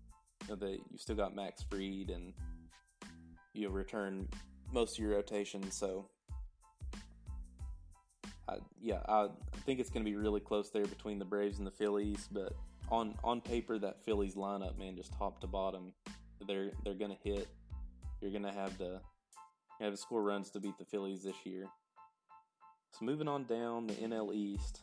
[0.47, 2.33] You know, you still got Max Fried and
[3.53, 4.27] you return
[4.71, 5.71] most of your rotation.
[5.71, 6.07] So
[8.81, 9.29] Yeah, I
[9.65, 12.27] think it's going to be really close there between the Braves and the Phillies.
[12.31, 12.53] But
[12.89, 15.93] on on paper, that Phillies lineup, man, just top to bottom,
[16.47, 17.47] they're they're going to hit.
[18.21, 19.01] You're going to have the
[19.79, 21.67] have to score runs to beat the Phillies this year.
[22.91, 24.81] So moving on down the NL East,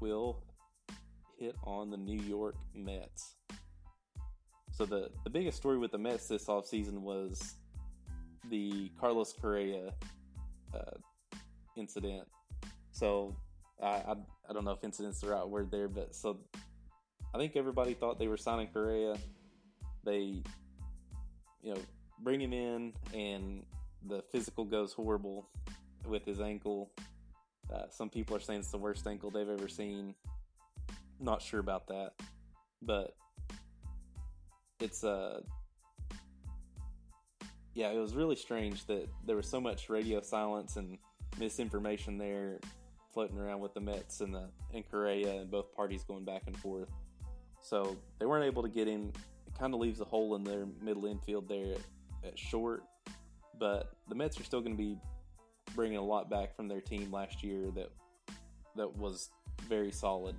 [0.00, 0.42] we'll
[1.38, 3.36] hit on the New York Mets.
[4.72, 7.54] So the, the biggest story with the Mets this offseason was
[8.50, 9.92] the Carlos Correa
[10.74, 10.96] uh,
[11.76, 12.26] incident.
[13.00, 13.34] So
[13.82, 14.14] I, I,
[14.50, 16.36] I don't know if incident's the right word there, but so
[17.34, 19.16] I think everybody thought they were signing Correa.
[20.04, 20.42] They,
[21.62, 21.80] you know,
[22.18, 23.64] bring him in and
[24.06, 25.48] the physical goes horrible
[26.04, 26.90] with his ankle.
[27.74, 30.14] Uh, some people are saying it's the worst ankle they've ever seen.
[31.18, 32.12] Not sure about that,
[32.82, 33.14] but
[34.78, 35.40] it's uh
[37.72, 40.98] yeah, it was really strange that there was so much radio silence and
[41.38, 42.58] misinformation there
[43.12, 46.56] floating around with the Mets and the and Correa and both parties going back and
[46.56, 46.88] forth.
[47.62, 49.12] So they weren't able to get him.
[49.46, 52.84] It kind of leaves a hole in their middle infield there at, at short
[53.60, 54.96] but the Mets are still going to be
[55.76, 57.90] bringing a lot back from their team last year that
[58.74, 59.30] that was
[59.68, 60.34] very solid.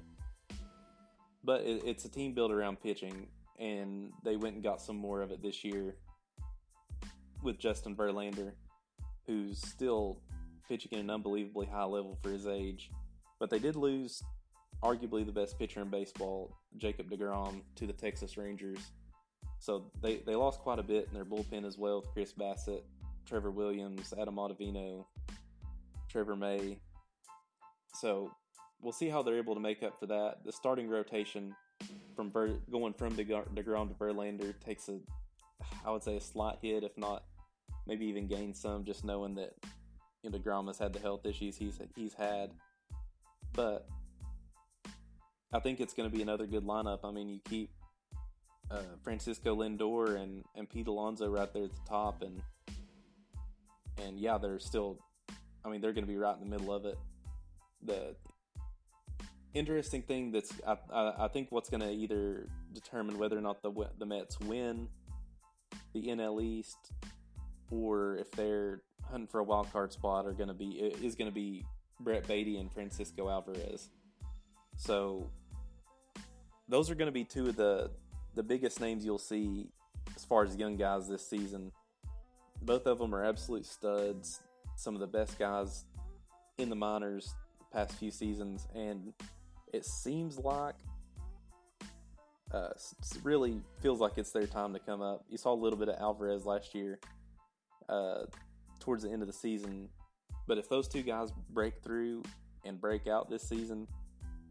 [1.44, 3.28] But it, it's a team built around pitching,
[3.60, 5.96] and they went and got some more of it this year
[7.44, 8.54] with Justin Verlander,
[9.28, 10.20] who's still
[10.68, 12.92] pitching at an unbelievably high level for his age.
[13.40, 14.22] But they did lose
[14.84, 18.80] arguably the best pitcher in baseball, Jacob DeGrom, to the Texas Rangers.
[19.60, 22.82] So they, they lost quite a bit in their bullpen as well with Chris Bassitt,
[23.28, 25.06] Trevor Williams, Adam Ottavino,
[26.10, 26.80] Trevor May.
[27.94, 28.32] So
[28.82, 30.38] we'll see how they're able to make up for that.
[30.44, 31.56] The starting rotation
[32.16, 35.00] from Ver, going from DeGrom to Verlander takes a,
[35.86, 37.24] I would say, a slight hit, if not
[37.88, 39.54] maybe even gain some, just knowing that
[40.30, 42.52] DeGrom has had the health issues he's he's had.
[43.54, 43.88] But
[45.54, 47.00] I think it's going to be another good lineup.
[47.04, 47.70] I mean, you keep
[48.70, 52.42] uh, Francisco Lindor and and Pete Alonso right there at the top, and
[53.98, 55.00] and yeah, they're still.
[55.64, 56.98] I mean, they're going to be right in the middle of it.
[57.84, 58.16] The
[59.54, 63.62] interesting thing that's I, I, I think what's going to either determine whether or not
[63.62, 64.88] the the Mets win
[65.94, 66.92] the NL East
[67.70, 71.30] or if they're hunting for a wild card spot are going to be is going
[71.30, 71.66] to be
[72.00, 73.90] Brett Baty and Francisco Alvarez.
[74.78, 75.30] So
[76.68, 77.92] those are going to be two of the
[78.36, 79.70] the biggest names you'll see
[80.16, 81.72] as far as young guys this season.
[82.62, 84.42] Both of them are absolute studs,
[84.76, 85.86] some of the best guys
[86.58, 87.34] in the minors
[87.74, 89.14] past few seasons, and
[89.74, 90.76] it seems like
[92.54, 92.70] uh,
[93.24, 95.24] really feels like it's their time to come up.
[95.30, 97.00] You saw a little bit of Alvarez last year,
[97.88, 98.24] uh,
[98.82, 99.88] towards the end of the season,
[100.48, 102.24] but if those two guys break through
[102.66, 103.88] and break out this season,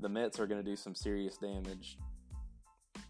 [0.00, 1.98] the Mets are going to do some serious damage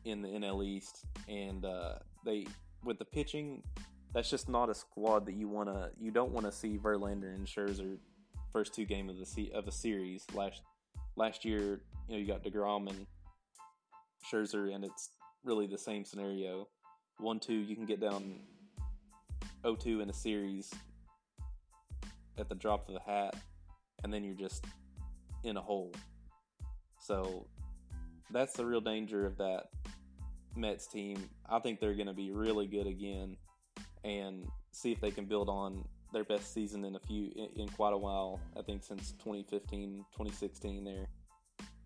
[0.05, 2.47] in the NL East, and uh, they
[2.85, 3.63] with the pitching,
[4.15, 5.91] that's just not a squad that you want to.
[6.01, 7.99] You don't want to see Verlander and Scherzer
[8.53, 10.63] first two game of the of a series last
[11.17, 11.83] last year.
[12.09, 13.07] You know you got Degrom and
[14.33, 15.11] Scherzer, and it's
[15.45, 16.69] really the same scenario.
[17.19, 18.41] One two, you can get down
[19.63, 20.73] 0-2 in a series
[22.41, 23.37] at the drop of the hat,
[24.03, 24.65] and then you're just
[25.45, 25.93] in a hole.
[26.99, 27.47] So
[28.31, 29.65] that's the real danger of that
[30.57, 31.29] Mets team.
[31.49, 33.37] I think they're going to be really good again
[34.05, 37.69] and see if they can build on their best season in a few in, in
[37.69, 38.41] quite a while.
[38.59, 41.07] I think since 2015, 2016 there.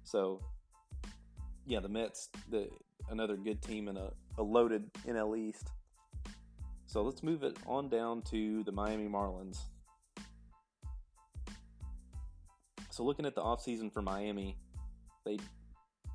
[0.05, 0.41] So
[1.67, 2.69] yeah, the Mets, the
[3.11, 5.71] another good team and a, a loaded NL East.
[6.87, 9.59] So let's move it on down to the Miami Marlins.
[12.95, 14.57] So looking at the offseason for Miami,
[15.27, 15.37] they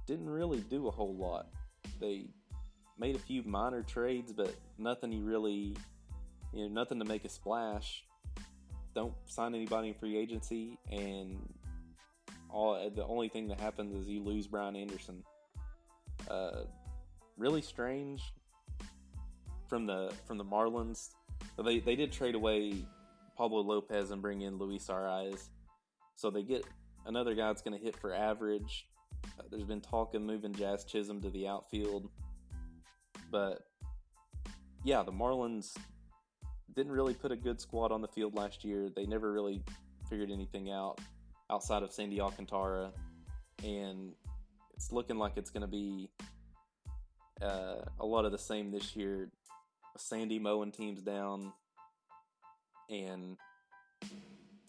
[0.08, 1.48] didn't really do a whole lot.
[2.00, 2.28] They
[2.98, 5.76] made a few minor trades, but nothing you really,
[6.54, 8.06] you know, nothing to make a splash.
[8.96, 11.38] Don't sign anybody in free agency, and
[12.50, 15.22] all the only thing that happens is you lose Brian Anderson.
[16.32, 16.62] Uh,
[17.36, 18.22] really strange
[19.68, 21.10] from the from the Marlins.
[21.62, 22.86] They they did trade away
[23.38, 25.50] Pablo Lopez and bring in Luis Arraez,
[26.20, 26.66] so they get
[27.06, 28.90] another guy that's going to hit for average.
[29.40, 32.10] Uh, there's been talk of moving Jazz Chisholm to the outfield.
[33.32, 33.62] But
[34.84, 35.78] yeah, the Marlins
[36.76, 38.90] didn't really put a good squad on the field last year.
[38.94, 39.64] They never really
[40.10, 41.00] figured anything out
[41.50, 42.92] outside of Sandy Alcantara,
[43.64, 44.12] and
[44.74, 46.10] it's looking like it's going to be
[47.42, 49.32] uh, a lot of the same this year.
[49.98, 51.54] Sandy mowing teams down,
[52.90, 53.38] and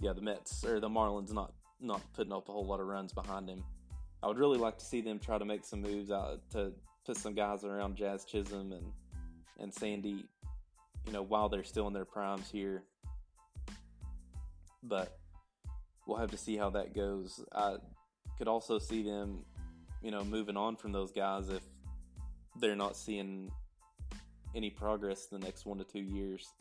[0.00, 3.12] yeah, the Mets or the Marlins not not putting up a whole lot of runs
[3.12, 3.62] behind him.
[4.22, 6.72] I would really like to see them try to make some moves out to
[7.06, 8.92] put some guys around Jazz Chisholm and
[9.58, 10.24] and Sandy,
[11.06, 12.82] you know, while they're still in their primes here.
[14.82, 15.18] But
[16.06, 17.44] we'll have to see how that goes.
[17.52, 17.76] I
[18.38, 19.44] could also see them,
[20.02, 21.62] you know, moving on from those guys if
[22.58, 23.50] they're not seeing
[24.54, 26.52] any progress in the next one to two years.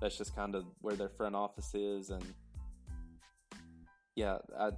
[0.00, 2.24] That's just kind of where their front office is, and
[4.18, 4.74] yeah, I'd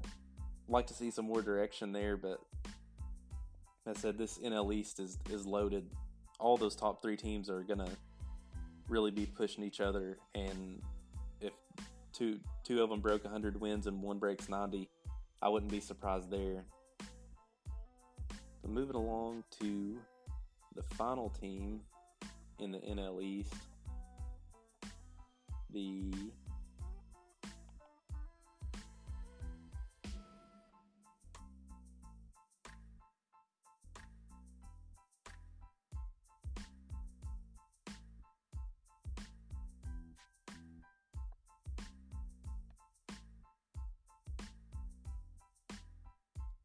[0.69, 2.41] like to see some more direction there, but
[3.87, 5.87] I said this NL East is is loaded.
[6.39, 7.89] All those top three teams are gonna
[8.87, 10.83] really be pushing each other, and
[11.41, 11.53] if
[12.13, 14.91] two two of them broke 100 wins and one breaks 90,
[15.41, 16.63] I wouldn't be surprised there.
[18.69, 19.99] Moving along to
[20.77, 21.81] the final team
[22.59, 23.55] in the NL East,
[25.73, 26.13] the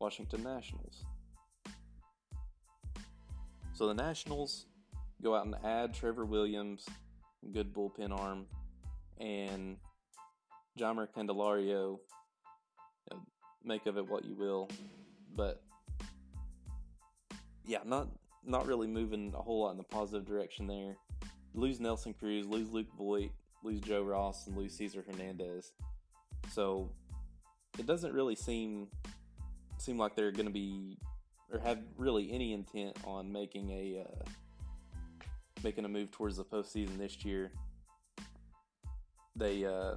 [0.06, 1.04] Washington Nationals.
[3.74, 4.68] So the Nationals
[5.24, 6.86] go out and add Trevor Williams,
[7.52, 8.46] good bullpen arm,
[9.20, 9.78] and
[10.80, 11.98] Jeimer Candelario.
[13.64, 14.70] Make of it what you will,
[15.36, 15.64] but
[17.66, 18.08] yeah, not
[18.46, 20.98] not really moving a whole lot in the positive direction there.
[21.56, 23.32] Lose Nelson Cruz, lose Luke Voit,
[23.64, 25.72] lose Joe Ross, and lose Cesar Hernandez.
[26.52, 26.92] So
[27.80, 28.88] it doesn't really seem
[29.78, 30.98] seem like they're going to be
[31.52, 34.24] or have really any intent on making a uh,
[35.64, 37.52] making a move towards the postseason this year.
[39.36, 39.96] They uh,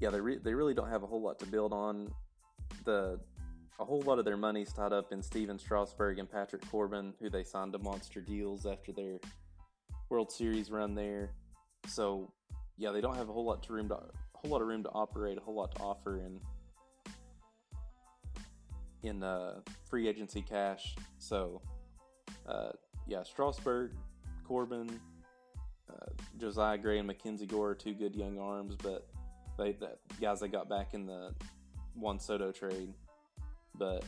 [0.00, 2.12] yeah they re- they really don't have a whole lot to build on.
[2.84, 3.20] The
[3.78, 7.28] a whole lot of their money's tied up in Stephen Strasburg and Patrick Corbin, who
[7.28, 9.18] they signed to monster deals after their
[10.08, 11.30] World Series run there.
[11.86, 12.32] So,
[12.78, 14.82] yeah, they don't have a whole lot to room to a whole lot of room
[14.84, 16.40] to operate, a whole lot to offer in
[19.06, 20.94] in uh, free agency cash.
[21.18, 21.60] So,
[22.48, 22.70] uh,
[23.06, 23.92] yeah, Strasburg,
[24.46, 25.00] Corbin,
[25.90, 26.06] uh,
[26.38, 29.06] Josiah Gray, and Mackenzie Gore are two good young arms, but
[29.58, 31.34] they the guys they got back in the
[31.94, 32.92] Juan Soto trade.
[33.74, 34.04] But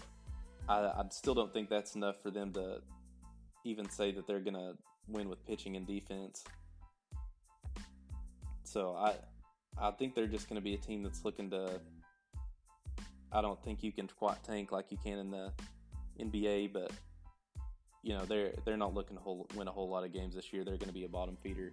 [0.68, 2.80] I, I still don't think that's enough for them to
[3.64, 4.74] even say that they're gonna
[5.08, 6.44] win with pitching and defense.
[8.64, 9.14] So I
[9.80, 11.80] I think they're just going to be a team that's looking to.
[13.32, 15.52] I don't think you can quite tank like you can in the
[16.20, 16.90] NBA, but
[18.02, 20.52] you know they're they're not looking to whole, win a whole lot of games this
[20.52, 20.64] year.
[20.64, 21.72] They're going to be a bottom feeder.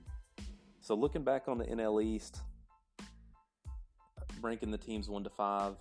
[0.82, 2.42] So looking back on the NL East,
[4.42, 5.76] ranking the teams one to five,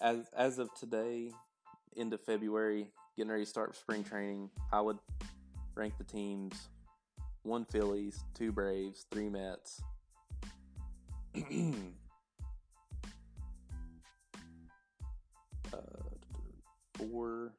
[0.00, 1.30] as as of today,
[1.96, 4.98] end of February, getting ready to start spring training, I would
[5.74, 6.68] rank the teams
[7.42, 9.82] one Phillies, two Braves, three Mets.
[16.96, 17.52] four.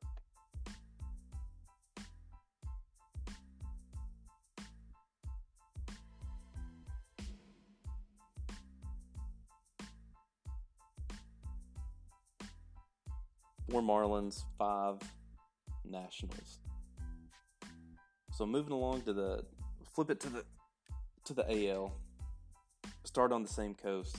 [13.69, 14.97] Four Marlins, five
[15.83, 16.59] Nationals.
[18.31, 19.43] So moving along to the
[19.93, 20.43] flip it to the
[21.25, 21.93] to the AL.
[23.03, 24.17] Start on the same coast.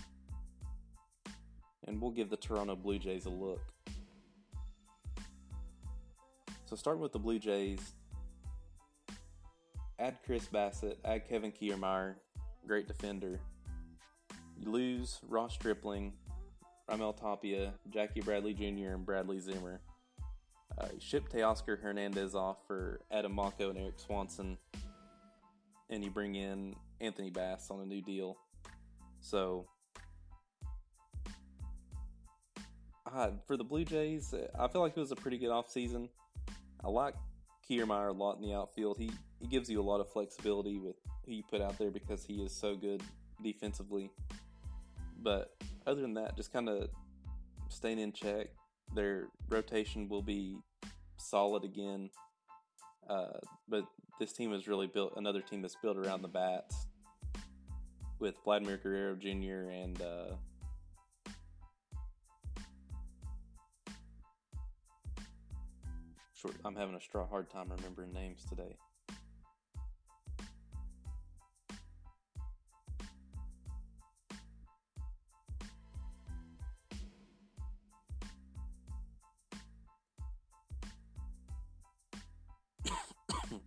[1.86, 3.60] And we'll give the Toronto Blue Jays a look.
[6.66, 7.92] So starting with the Blue Jays,
[10.00, 12.16] add Chris Bassitt, add Kevin Kiermaier,
[12.66, 13.38] great defender.
[14.58, 16.12] You lose Ross Stripling,
[16.90, 19.80] Raimel Tapia, Jackie Bradley Jr., and Bradley Zimmer.
[20.76, 24.58] Uh, you ship Teoscar Hernandez off for Adam Macko and Erik Swanson,
[25.88, 28.36] and you bring in Anthony Bass on a new deal.
[29.20, 29.68] So,
[33.14, 36.08] uh, for the Blue Jays, I feel like it was a pretty good offseason.
[36.84, 37.14] I like
[37.68, 38.98] Kiermaier a lot in the outfield.
[38.98, 39.10] He
[39.40, 42.42] he gives you a lot of flexibility with who you put out there because he
[42.42, 43.02] is so good
[43.42, 44.10] defensively.
[45.22, 45.54] But
[45.86, 46.88] other than that, just kind of
[47.68, 48.48] staying in check.
[48.94, 50.56] Their rotation will be
[51.16, 52.10] solid again.
[53.08, 53.84] Uh, but
[54.18, 56.86] this team is really built another team that's built around the bats
[58.18, 59.70] with Vladimir Guerrero Jr.
[59.70, 60.34] and uh,
[66.64, 68.76] I'm having a straw hard time remembering names today.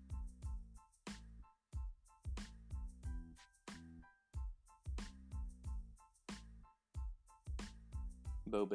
[8.48, 8.68] Bo.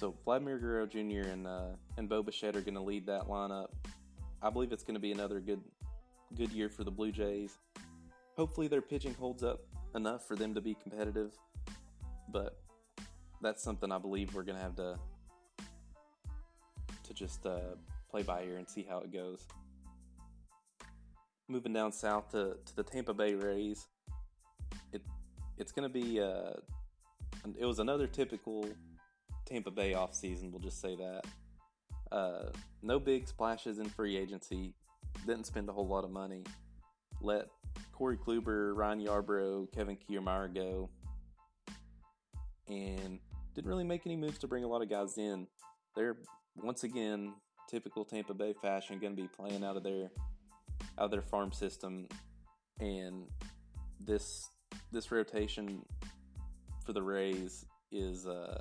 [0.00, 1.28] So Vladimir Guerrero Jr.
[1.30, 3.68] and uh, and Bo Bichette are going to lead that lineup.
[4.40, 5.60] I believe it's going to be another good
[6.34, 7.58] good year for the Blue Jays.
[8.34, 9.60] Hopefully their pitching holds up
[9.94, 11.36] enough for them to be competitive,
[12.32, 12.62] but
[13.42, 14.98] that's something I believe we're going to have to
[17.02, 17.74] to just uh,
[18.10, 19.46] play by ear and see how it goes
[21.46, 23.86] moving down south to, to the Tampa Bay Rays,
[24.94, 25.02] it
[25.58, 26.52] it's going to be uh,
[27.58, 28.66] it was another typical
[29.46, 30.50] Tampa Bay offseason.
[30.50, 31.22] We'll just say that.
[32.12, 32.50] Uh,
[32.82, 34.74] no big splashes in free agency.
[35.26, 36.44] Didn't spend a whole lot of money.
[37.20, 37.48] Let
[37.92, 40.88] Corey Kluber, Ryan Yarbrough, Kevin Kiermaier go,
[42.68, 43.18] and
[43.54, 45.46] didn't really make any moves to bring a lot of guys in.
[45.94, 46.16] They're
[46.56, 47.34] once again
[47.68, 50.10] typical Tampa Bay fashion, going to be playing out of their
[50.98, 52.08] out of their farm system,
[52.80, 53.26] and
[54.00, 54.48] this
[54.92, 55.84] this rotation
[56.84, 58.60] for the Rays is uh,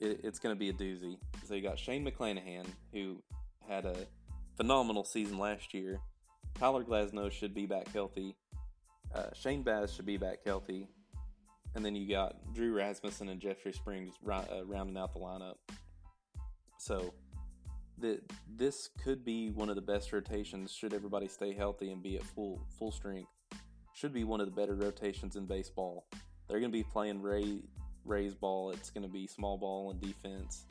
[0.00, 1.18] it, it's going to be a doozy.
[1.46, 3.22] So you got Shane McClanahan, who
[3.68, 3.96] had a
[4.56, 6.00] phenomenal season last year.
[6.58, 8.36] Tyler Glasnow should be back healthy.
[9.14, 10.88] Uh, Shane Baz should be back healthy.
[11.74, 15.56] And then you got Drew Rasmussen and Jeffrey Springs uh, rounding out the lineup.
[16.78, 17.14] So
[17.98, 18.20] that
[18.56, 22.24] this could be one of the best rotations should everybody stay healthy and be at
[22.24, 23.30] full full strength.
[23.92, 26.06] Should be one of the better rotations in baseball.
[26.48, 27.62] They're going to be playing Ray
[28.04, 28.70] Rays ball.
[28.70, 30.64] It's going to be small ball and defense.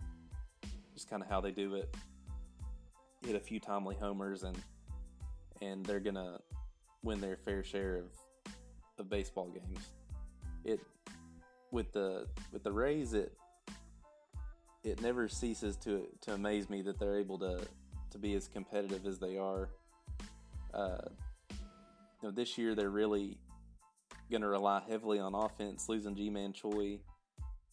[0.93, 1.95] Just kind of how they do it.
[3.25, 4.57] Hit a few timely homers and
[5.61, 6.39] and they're gonna
[7.03, 8.53] win their fair share of
[8.97, 9.87] of baseball games.
[10.63, 10.79] It
[11.71, 13.33] with the with the Rays, it
[14.83, 17.61] it never ceases to to amaze me that they're able to
[18.11, 19.69] to be as competitive as they are.
[20.73, 21.09] Uh,
[21.49, 23.37] you know, this year they're really
[24.29, 26.99] going to rely heavily on offense, losing Ji-Man Choi.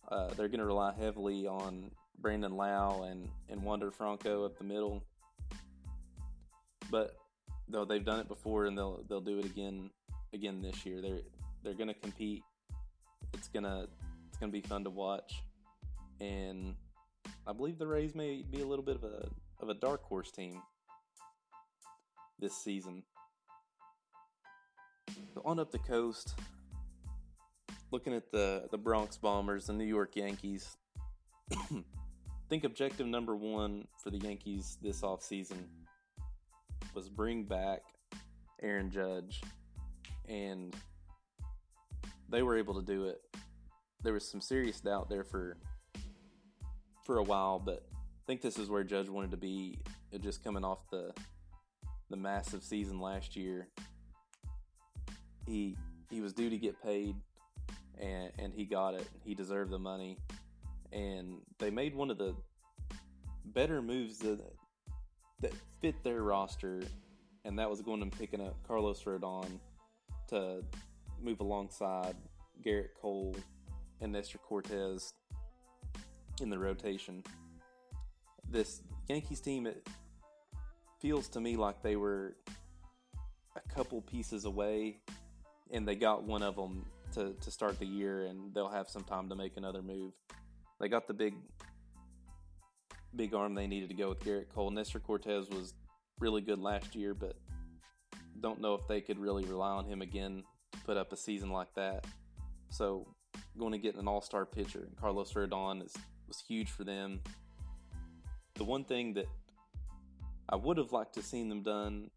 [0.08, 4.64] Uh, they're going to rely heavily on Brandon Lowe and and Wander Franco up the
[4.64, 5.02] middle.
[6.90, 7.16] But
[7.68, 9.90] though they've done it before and they'll they'll do it again
[10.32, 11.02] again this year.
[11.02, 11.20] They're
[11.62, 12.44] they're going to compete.
[13.34, 13.86] It's gonna
[14.28, 15.42] it's gonna be fun to watch,
[16.20, 16.74] and
[17.46, 19.28] I believe the Rays may be a little bit of a
[19.60, 20.62] of a dark horse team
[22.38, 23.02] this season.
[25.34, 26.34] So on up the coast,
[27.90, 30.76] looking at the the Bronx Bombers, the New York Yankees.
[32.48, 35.66] Think objective number one for the Yankees this offseason
[36.94, 37.82] was bring back
[38.62, 39.42] Aaron Judge,
[40.28, 40.74] and
[42.28, 43.20] they were able to do it.
[44.02, 45.56] There was some serious doubt there for
[47.04, 49.78] for a while, but I think this is where Judge wanted to be.
[50.14, 51.12] Uh, just coming off the
[52.10, 53.68] the massive season last year,
[55.46, 55.76] he
[56.10, 57.16] he was due to get paid,
[58.00, 59.06] and and he got it.
[59.24, 60.18] He deserved the money,
[60.92, 62.34] and they made one of the
[63.44, 64.40] better moves that
[65.40, 66.82] that fit their roster,
[67.44, 69.60] and that was going and picking up Carlos Rodon
[70.28, 70.62] to
[71.20, 72.16] move alongside
[72.64, 73.36] Gerrit Cole
[74.00, 75.14] and Nestor Cortes
[76.40, 77.22] in the rotation.
[78.50, 79.88] This Yankees team, it
[81.00, 82.36] feels to me like they were
[83.54, 84.98] a couple pieces away,
[85.70, 86.84] and they got one of them
[87.14, 90.12] to, to start the year, and they'll have some time to make another move.
[90.80, 91.34] They got the big
[93.14, 94.70] big arm they needed to go with Gerrit Cole.
[94.70, 95.72] Nestor Cortes was
[96.20, 97.34] really good last year, but
[98.40, 101.50] don't know if they could really rely on him again to put up a season
[101.50, 102.04] like that.
[102.68, 103.06] So
[103.58, 105.94] going to get an all-star pitcher and Carlos Rodon is
[106.28, 107.20] was huge for them.
[108.54, 109.26] The one thing that
[110.48, 112.10] I would have liked to seen them done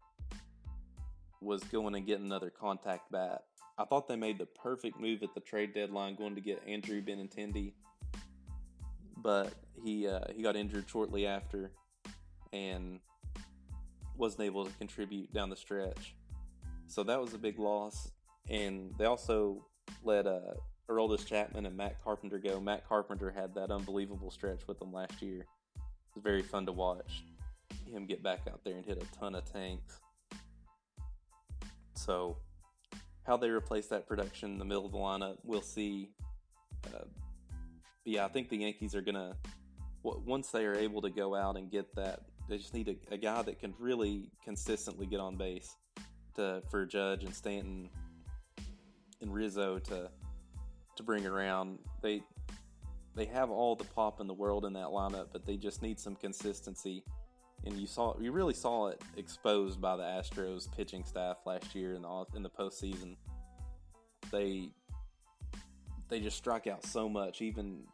[1.40, 3.42] was going and get another contact bat.
[3.78, 7.00] I thought they made the perfect move at the trade deadline going to get Andrew
[7.00, 7.72] Benintendi,
[9.16, 9.52] but
[9.82, 11.72] he uh, he got injured shortly after
[12.52, 13.00] and
[14.16, 16.14] wasn't able to contribute down the stretch.
[16.86, 18.10] So that was a big loss.
[18.48, 19.64] And they also
[20.02, 20.54] let uh,
[21.24, 22.60] Chapman and Matt Carpenter go.
[22.60, 25.46] Matt Carpenter had that unbelievable stretch with them last year.
[25.76, 27.22] It was very fun to watch
[27.90, 30.00] him get back out there and hit a ton of tanks.
[31.94, 32.36] So,
[33.30, 36.10] how they replace that production in the middle of the lineup, we'll see.
[36.92, 37.04] Uh,
[38.04, 39.36] yeah, I think the Yankees are gonna
[40.02, 42.22] once they are able to go out and get that.
[42.48, 45.76] They just need a, a guy that can really consistently get on base
[46.34, 47.88] to for Judge and Stanton
[49.20, 50.10] and Rizzo to
[50.96, 51.78] to bring around.
[52.02, 52.24] They
[53.14, 56.00] they have all the pop in the world in that lineup, but they just need
[56.00, 57.04] some consistency.
[57.66, 61.94] And you saw you really saw it exposed by the Astros pitching staff last year
[61.94, 63.16] in the in the postseason.
[64.32, 64.70] They
[66.08, 67.84] they just strike out so much, even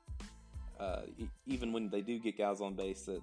[0.78, 1.02] uh,
[1.46, 3.22] even when they do get guys on base, that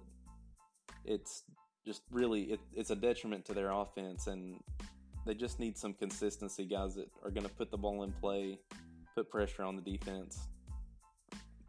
[1.06, 1.44] it's
[1.86, 4.60] just really it, it's a detriment to their offense, and
[5.26, 8.60] they just need some consistency, guys that are going to put the ball in play,
[9.16, 10.48] put pressure on the defense.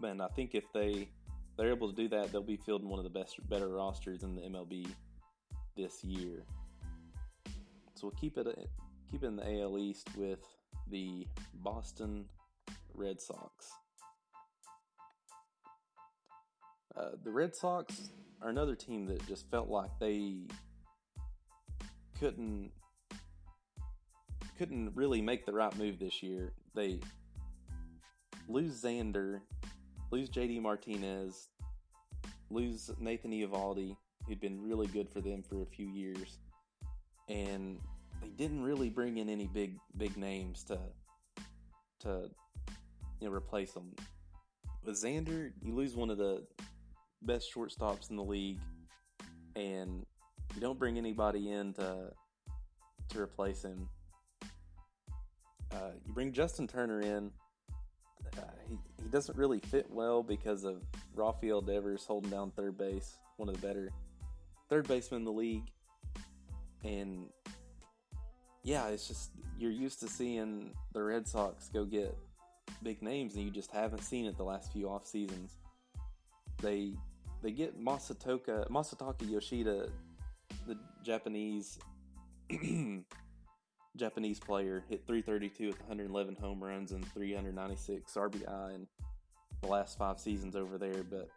[0.02, 1.08] And I think if they
[1.56, 4.34] they're able to do that, they'll be fielding one of the best, better rosters in
[4.34, 4.86] the MLB
[5.76, 6.44] this year.
[7.94, 8.46] So we'll keep it
[9.10, 10.40] keep it in the AL East with
[10.90, 12.26] the Boston
[12.94, 13.70] Red Sox.
[16.96, 18.10] Uh, the Red Sox
[18.42, 20.46] are another team that just felt like they
[22.20, 22.70] couldn't
[24.58, 26.52] couldn't really make the right move this year.
[26.74, 27.00] They
[28.48, 29.40] lose Xander,
[30.14, 31.48] lose JD Martinez,
[32.48, 33.96] lose Nathan Eovaldi,
[34.28, 36.38] who'd been really good for them for a few years,
[37.28, 37.80] and
[38.22, 40.78] they didn't really bring in any big big names to
[41.98, 42.30] to
[43.20, 43.92] you know replace them.
[44.84, 46.46] With Xander, you lose one of the
[47.22, 48.60] best shortstops in the league,
[49.56, 50.06] and
[50.54, 52.12] you don't bring anybody in to
[53.08, 53.88] to replace him.
[55.72, 57.32] Uh, you bring Justin Turner in.
[58.36, 60.82] Uh, he, he doesn't really fit well because of
[61.14, 63.90] Rafael Devers holding down third base, one of the better
[64.68, 65.70] third basemen in the league.
[66.82, 67.26] And
[68.62, 72.16] yeah, it's just you're used to seeing the Red Sox go get
[72.82, 75.58] big names, and you just haven't seen it the last few off seasons.
[76.60, 76.94] They
[77.42, 79.88] they get Masatoka Masataka Yoshida,
[80.66, 81.78] the Japanese
[83.96, 88.86] Japanese player, hit 332 with 111 home runs and 396 RBI in
[89.62, 91.04] the last five seasons over there.
[91.04, 91.28] But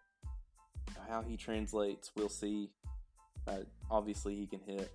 [1.07, 2.69] how he translates, we'll see.
[3.47, 4.91] Uh, obviously, he can hit,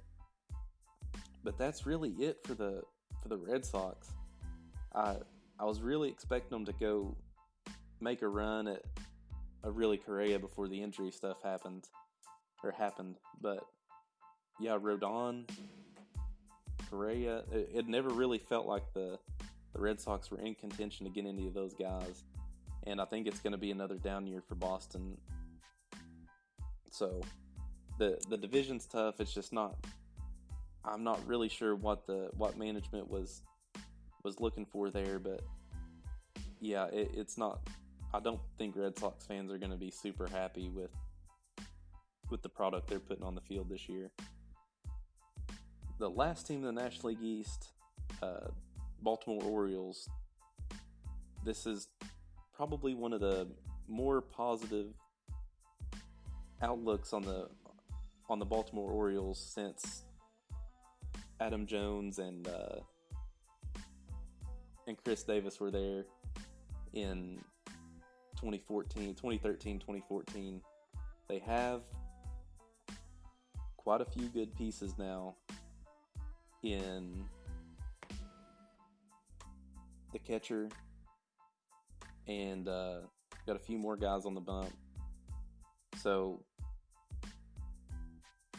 [1.42, 2.82] but that's really it for the
[3.22, 4.10] for the Red Sox.
[4.94, 5.16] I
[5.58, 7.16] I was really expecting them to go
[8.00, 8.82] make a run at
[9.62, 11.84] a really Correa before the injury stuff happened
[12.64, 13.64] or happened, but
[14.60, 15.48] yeah, Rodon,
[16.92, 19.18] Correa, it, it never really felt like the
[19.72, 22.24] the Red Sox were in contention to get any of those guys,
[22.86, 25.16] and I think it's going to be another down year for Boston.
[26.90, 27.22] So
[27.98, 29.20] the the division's tough.
[29.20, 29.76] It's just not.
[30.84, 33.42] I'm not really sure what the what management was
[34.22, 35.40] was looking for there, but
[36.60, 37.60] yeah, it, it's not.
[38.12, 40.90] I don't think Red Sox fans are going to be super happy with
[42.28, 44.10] with the product they're putting on the field this year.
[46.02, 47.68] The last team in the National League East,
[48.24, 48.48] uh,
[49.02, 50.10] Baltimore Orioles.
[51.44, 51.86] This is
[52.52, 53.46] probably one of the
[53.86, 54.88] more positive
[56.60, 57.46] outlooks on the
[58.28, 60.02] on the Baltimore Orioles since
[61.38, 62.80] Adam Jones and uh,
[64.88, 66.06] and Chris Davis were there
[66.94, 67.38] in
[68.40, 70.60] 2014, 2013, 2014.
[71.28, 71.82] They have
[73.76, 75.36] quite a few good pieces now
[76.62, 77.24] in
[80.12, 80.68] the catcher
[82.28, 82.98] and uh,
[83.46, 84.72] got a few more guys on the bump.
[85.98, 86.44] So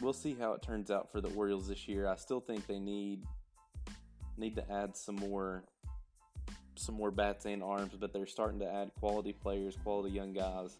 [0.00, 2.08] we'll see how it turns out for the Orioles this year.
[2.08, 3.22] I still think they need
[4.36, 5.64] need to add some more
[6.76, 10.76] some more bats and arms, but they're starting to add quality players, quality young guys,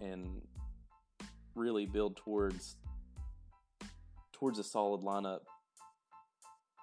[0.00, 0.40] and
[1.54, 2.76] really build towards
[4.32, 5.40] towards a solid lineup.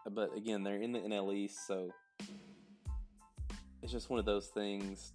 [0.10, 1.92] But again, they're in the NL East, so
[3.82, 5.14] it's just one of those things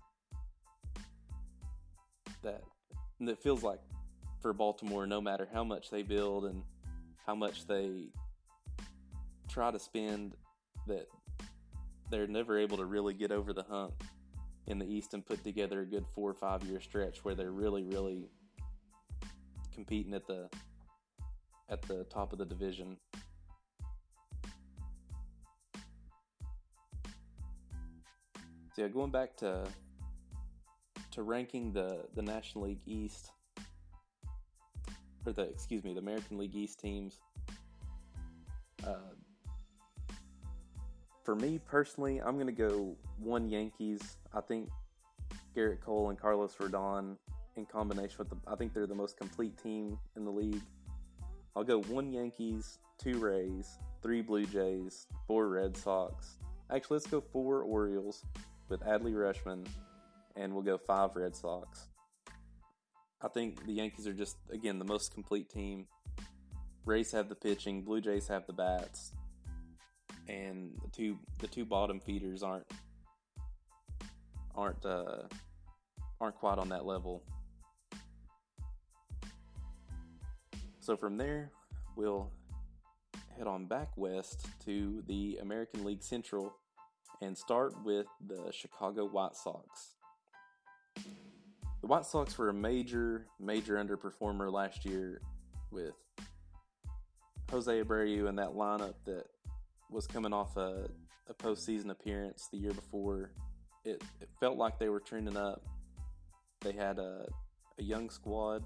[2.43, 2.62] that
[3.20, 3.80] that feels like
[4.41, 6.62] for Baltimore, no matter how much they build and
[7.26, 8.09] how much they
[9.49, 10.37] try to spend,
[10.87, 11.07] that
[12.11, 14.05] they're never able to really get over the hump
[14.66, 17.53] in the East and put together a good four or five year stretch where they're
[17.53, 18.28] really, really
[19.74, 20.49] competing at the
[21.68, 22.97] at the top of the division.
[28.77, 29.66] So yeah, going back to
[31.12, 33.31] to ranking the the National League East
[35.24, 37.22] or the excuse me the American League East teams.
[38.87, 39.14] Uh,
[41.24, 44.18] for me personally, I'm going to go one Yankees.
[44.35, 44.68] I think
[45.57, 47.16] Gerrit Cole and Carlos Rodon
[47.57, 50.61] in combination with the, I think they're the most complete team in the league.
[51.57, 56.37] I'll go one Yankees, two Rays, three Blue Jays, four Red Sox.
[56.70, 58.22] Actually, let's go four Orioles
[58.68, 59.66] with Adley Rutschman,
[60.34, 61.88] and we'll go five Red Sox.
[63.22, 65.86] I think the Yankees are just again the most complete team.
[66.84, 69.12] Rays have the pitching, Blue Jays have the bats
[70.28, 72.66] and the two the two bottom feeders aren't
[74.54, 75.22] aren't uh,
[76.20, 77.22] aren't quite on that level.
[80.80, 81.50] So from there,
[81.96, 82.30] we'll
[83.36, 86.54] head on back west to the American League Central
[87.22, 89.96] and start with the Chicago White Sox.
[91.80, 95.20] The White Sox were a major, major underperformer last year
[95.70, 95.94] with
[97.50, 99.24] Jose Abreu and that lineup that
[99.90, 100.88] was coming off a,
[101.28, 103.30] a postseason appearance the year before.
[103.84, 105.62] It, it felt like they were trending up.
[106.60, 107.26] They had a,
[107.78, 108.64] a young squad,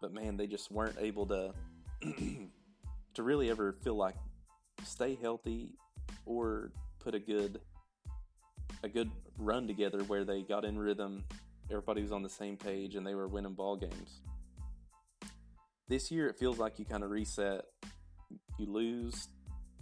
[0.00, 1.54] but man, they just weren't able to
[3.14, 4.16] to really ever feel like
[4.84, 5.74] stay healthy
[6.26, 7.60] or put a good
[8.82, 11.24] a good run together where they got in rhythm.
[11.70, 14.22] Everybody was on the same page and they were winning ball games.
[15.88, 17.62] This year, it feels like you kind of reset.
[18.58, 19.28] You lose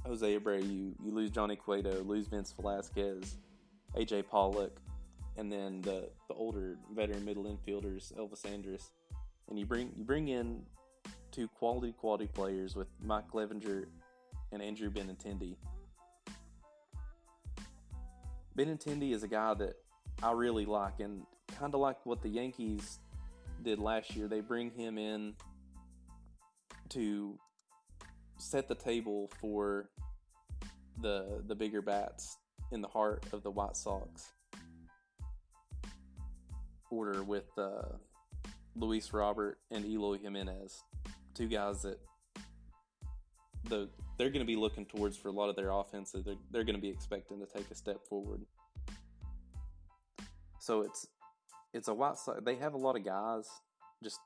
[0.07, 3.37] Jose Abreu, you, you lose Johnny Cueto, lose Vince Velasquez,
[3.97, 4.81] AJ Pollock,
[5.37, 8.91] and then the, the older veteran middle infielders, Elvis Andrus.
[9.49, 10.63] And you bring you bring in
[11.31, 13.87] two quality quality players with Mike Clevinger
[14.53, 15.57] and Andrew Benintendi.
[18.59, 19.77] Benintendi is a guy that
[20.21, 21.23] I really like, and
[21.59, 22.99] kind of like what the Yankees
[23.63, 24.27] did last year.
[24.27, 25.35] They bring him in
[26.89, 27.39] to
[28.39, 29.91] set the table for
[31.01, 32.37] the the bigger bats
[32.73, 34.33] in the heart of the White Sox
[36.91, 37.83] order with uh,
[38.75, 40.83] Luis Robert and Eloy Jimenez,
[41.35, 42.01] two guys that
[43.65, 46.25] the they're going to be looking towards for a lot of their offenses.
[46.25, 48.43] They're they're going to be expecting to take a step forward.
[50.61, 51.07] So it's
[51.73, 52.41] it's a White Sox.
[52.45, 53.49] They have a lot of guys,
[54.03, 54.19] just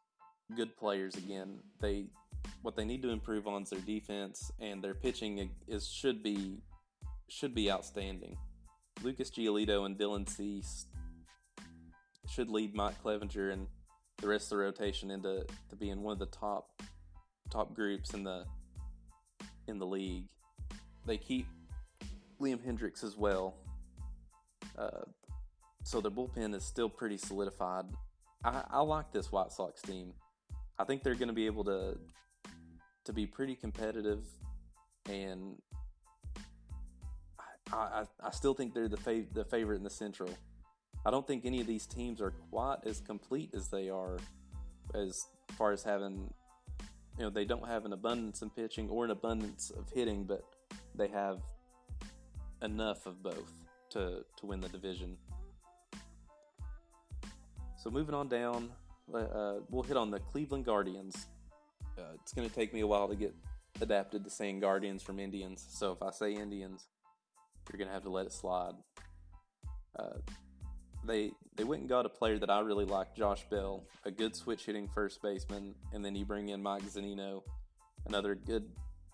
[0.57, 1.14] good players.
[1.16, 2.07] Again, they
[2.62, 6.59] what they need to improve on is their defense and their pitching is should be
[7.28, 8.37] should be outstanding.
[9.03, 10.87] Lucas Giolito and Dylan Cease
[12.28, 13.66] should lead Mike Clevinger and
[14.18, 16.83] the rest of the rotation into to being one of the top
[17.51, 18.45] top groups in the
[19.69, 20.27] in the league.
[21.07, 21.47] They keep
[22.41, 23.55] Liam Hendriks as well.
[24.79, 25.05] Uh,
[25.85, 27.87] so their bullpen is still pretty solidified.
[28.45, 30.13] I, I like this White Sox team.
[30.79, 31.99] I think they're going to be able to
[33.05, 34.25] to be pretty competitive,
[35.09, 35.57] and
[37.73, 40.31] I, I, I still think they're the fav- the favorite in the Central.
[41.05, 44.19] I don't think any of these teams are quite as complete as they are,
[44.95, 45.27] as
[45.59, 46.33] far as having,
[47.19, 50.45] you know, they don't have an abundance in pitching or an abundance of hitting, but
[50.95, 51.41] they have
[52.63, 53.53] enough of both
[53.91, 55.17] to to win the division.
[57.77, 58.71] So moving on down,
[59.13, 61.27] uh, we'll hit on the Cleveland Guardians.
[61.99, 63.35] Uh, it's going to take me a while to get
[63.81, 65.67] adapted to saying Guardians from Indians.
[65.69, 66.87] So if I say Indians,
[67.69, 68.75] you're going to have to let it slide.
[69.99, 70.19] Uh,
[71.05, 74.35] they they went and got a player that I really like, Josh Bell, a good
[74.35, 77.43] switch hitting first baseman, and then you bring in Mike Zunino,
[78.07, 78.65] another good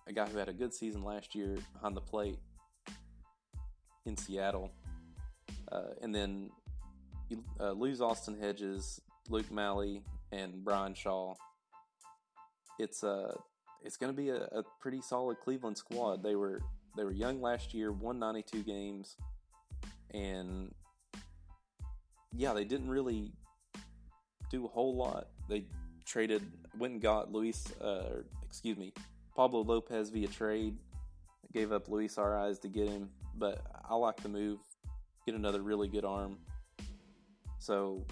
[0.07, 2.39] a guy who had a good season last year behind the plate
[4.07, 4.73] in Seattle,
[5.71, 6.51] uh, and then
[7.29, 10.01] you uh, lose Austin Hedges, Luke Maile,
[10.33, 11.35] and Bryan Shaw.
[12.79, 13.35] It's a
[13.83, 16.23] it's going to be a, a, pretty solid Cleveland squad.
[16.23, 16.61] They were
[16.97, 19.17] they were young last year, won 92 games,
[20.13, 20.75] and
[22.37, 23.33] yeah, they didn't really
[24.51, 25.29] do a whole lot.
[25.49, 25.67] They
[26.05, 26.43] traded,
[26.79, 28.93] went and got Luis, uh, excuse me,
[29.37, 30.77] Pablo Lopez via trade.
[31.53, 34.59] Gave up Luis Arraez to get him, but I like the move.
[35.25, 36.37] Get another really good arm.
[37.59, 38.05] So,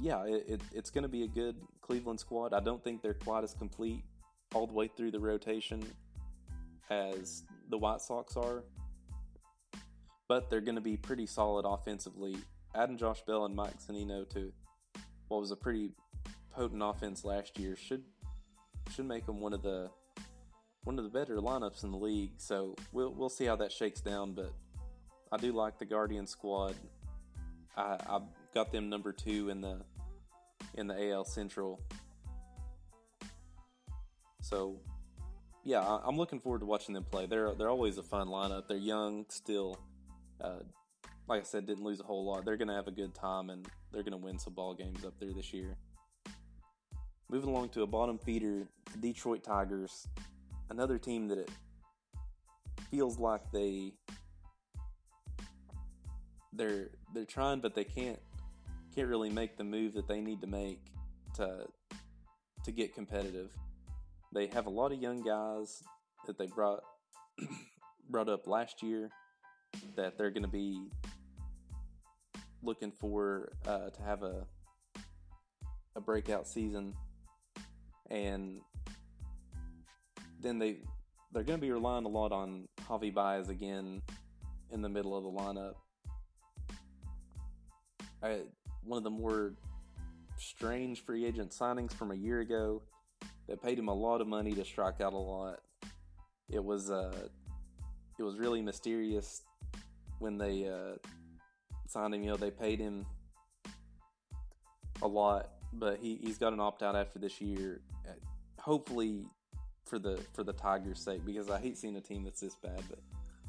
[0.00, 2.52] yeah, it, it, it's going to be a good Cleveland squad.
[2.52, 4.02] I don't think they're quite as complete
[4.52, 5.84] all the way through the rotation
[6.90, 8.64] as the White Sox are,
[10.28, 12.36] but they're going to be pretty solid offensively.
[12.74, 14.52] Adding Josh Bell and Mike Zunino to
[15.28, 15.92] what was a pretty
[16.52, 18.02] potent offense last year should
[18.94, 19.90] should make them one of the
[20.84, 22.32] one of the better lineups in the league.
[22.36, 24.52] So we'll we'll see how that shakes down, but
[25.32, 26.74] I do like the Guardian squad.
[27.76, 28.20] I, I
[28.54, 29.80] got them number two in the
[30.74, 31.80] in the AL Central.
[34.40, 34.80] So,
[35.64, 37.26] yeah, I, am looking forward to watching them play.
[37.26, 38.68] They're they're always a fun lineup.
[38.68, 39.78] They're young still.
[40.40, 40.60] Uh,
[41.28, 42.44] like I said, didn't lose a whole lot.
[42.44, 45.04] They're going to have a good time and they're going to win some ball games
[45.04, 45.76] up there this year.
[47.30, 50.08] Moving along to a bottom feeder, the Detroit Tigers,
[50.70, 51.50] another team that it
[52.90, 53.92] feels like they
[56.54, 58.18] they're they're trying, but they can't
[58.94, 60.80] can't really make the move that they need to make
[61.34, 61.66] to
[62.64, 63.50] to get competitive.
[64.32, 65.82] They have a lot of young guys
[66.26, 66.80] that they brought
[68.10, 69.10] brought up last year
[69.96, 70.88] that they're going to be
[72.62, 74.46] looking for uh, to have a
[75.96, 76.94] a breakout season,
[78.10, 78.60] and
[80.40, 80.78] then they
[81.32, 84.00] they're going to be relying a lot on Javi Baez again
[84.70, 85.74] in the middle of the lineup.
[88.22, 88.40] I,
[88.82, 89.54] one of the more
[90.38, 92.82] strange free agent signings from a year ago
[93.48, 95.60] that paid him a lot of money to strike out a lot.
[96.48, 97.28] It was uh,
[98.18, 99.42] it was really mysterious
[100.18, 100.96] when they uh,
[101.86, 102.22] signed him.
[102.22, 103.06] You know, they paid him
[105.02, 107.80] a lot, but he, he's got an opt out after this year.
[108.58, 109.24] Hopefully,
[109.84, 112.82] for the for the Tigers' sake, because I hate seeing a team that's this bad.
[112.90, 112.98] But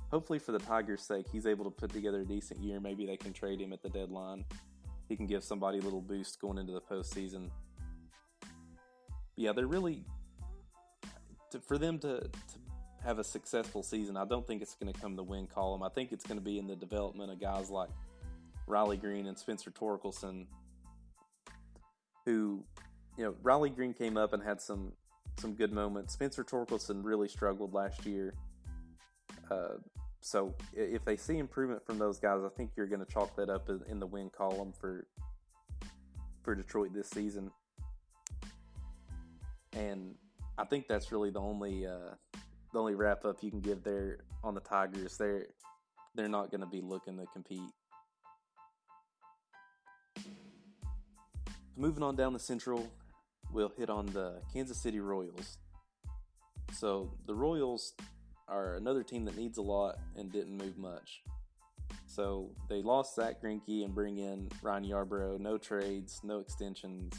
[0.09, 2.79] hopefully, for the Tigers' sake, he's able to put together a decent year.
[2.79, 4.45] Maybe they can trade him at the deadline.
[5.09, 7.49] He can give somebody a little boost going into the postseason.
[9.35, 10.05] Yeah, they're really
[11.51, 12.59] to, for them to, to
[13.03, 14.17] have a successful season.
[14.17, 15.83] I don't think it's going to come the win column.
[15.83, 17.89] I think it's going to be in the development of guys like
[18.67, 20.45] Riley Greene and Spencer Torkelson,
[22.25, 22.63] who,
[23.17, 24.93] you know, Riley Greene came up and had some
[25.39, 26.13] some good moments.
[26.13, 28.33] Spencer Torkelson really struggled last year.
[29.49, 29.77] Uh,
[30.21, 33.49] so if they see improvement from those guys, I think you're going to chalk that
[33.49, 35.07] up in the win column for
[36.43, 37.51] for Detroit this season.
[39.73, 40.15] And
[40.57, 42.15] I think that's really the only uh,
[42.71, 45.17] the only wrap up you can give there on the Tigers.
[45.17, 45.47] They're
[46.15, 47.61] they're not going to be looking to compete.
[51.77, 52.91] Moving on down the Central,
[53.53, 55.59] we'll hit on the Kansas City Royals.
[56.73, 57.93] So the Royals
[58.47, 61.21] are another team that needs a lot and didn't move much.
[62.05, 65.39] So they lost Zack Greinke and bring in Ryan Yarbrough.
[65.39, 67.13] No trades, no extensions,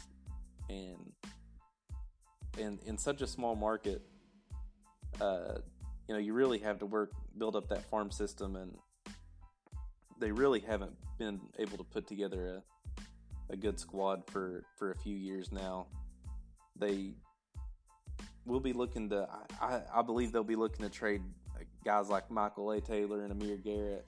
[0.68, 1.12] and
[2.58, 4.02] and in such a small market,
[5.20, 5.58] uh,
[6.08, 8.76] you know, you really have to work build up that farm system, and
[10.18, 12.62] they really haven't been able to put together a
[13.50, 15.86] a good squad for for a few years now.
[16.76, 17.12] They
[18.46, 19.28] will be looking to.
[19.60, 21.22] I, I believe they'll be looking to trade
[21.84, 22.80] guys like Michael A.
[22.80, 24.06] Taylor and Amir Garrett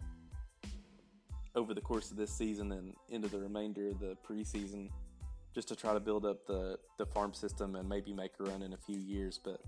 [1.55, 4.89] over the course of this season and into the remainder of the preseason,
[5.55, 8.63] just to try to build up the the farm system and maybe make a run
[8.63, 9.39] in a few years.
[9.43, 9.61] But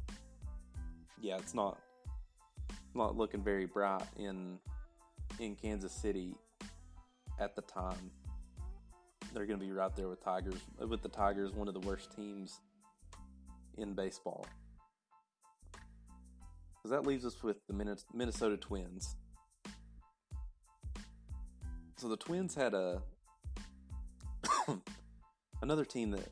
[1.25, 1.79] yeah, it's not
[2.95, 4.59] not looking very bright in
[5.41, 6.35] in Kansas City
[7.41, 8.11] at the time.
[9.33, 10.61] They're going to be right there with Tigers.
[10.79, 12.61] With the Tigers, one of the worst teams
[13.79, 14.47] in baseball.
[16.77, 19.17] Because that leaves us with the Minnesota Twins.
[21.97, 23.01] So the Twins had a
[25.63, 26.29] another team that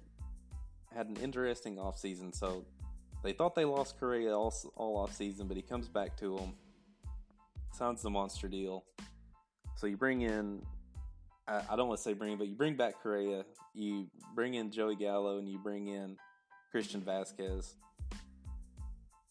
[0.95, 2.35] had an interesting offseason.
[2.35, 2.67] So
[3.23, 6.55] they thought they lost Correa all, all offseason, but he comes back to them,
[7.73, 8.85] signs the monster deal.
[9.77, 10.63] So you bring in,
[11.47, 13.45] I, I don't want to say bring, but you bring back Correa,
[13.75, 16.17] you bring in Joey Gallo, and you bring in
[16.71, 17.75] Christian Vazquez.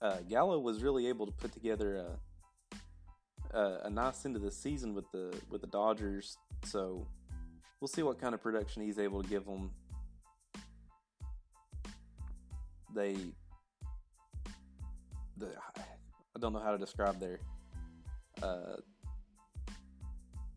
[0.02, 2.06] Uh, Gallo was really able to put together
[3.54, 6.38] a, a, a nice end of the season with the with the Dodgers.
[6.66, 7.06] So
[7.80, 9.72] we'll see what kind of production he's able to give them.
[12.94, 13.16] They,
[15.42, 17.40] the, I don't know how to describe their
[18.42, 18.78] uh,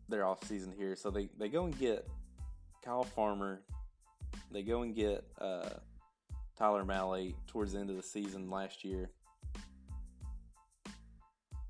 [0.09, 0.95] their off season here.
[0.95, 2.07] So they they go and get
[2.83, 3.61] Kyle Farmer.
[4.51, 5.69] They go and get uh,
[6.57, 9.09] Tyler Mahle towards the end of the season last year.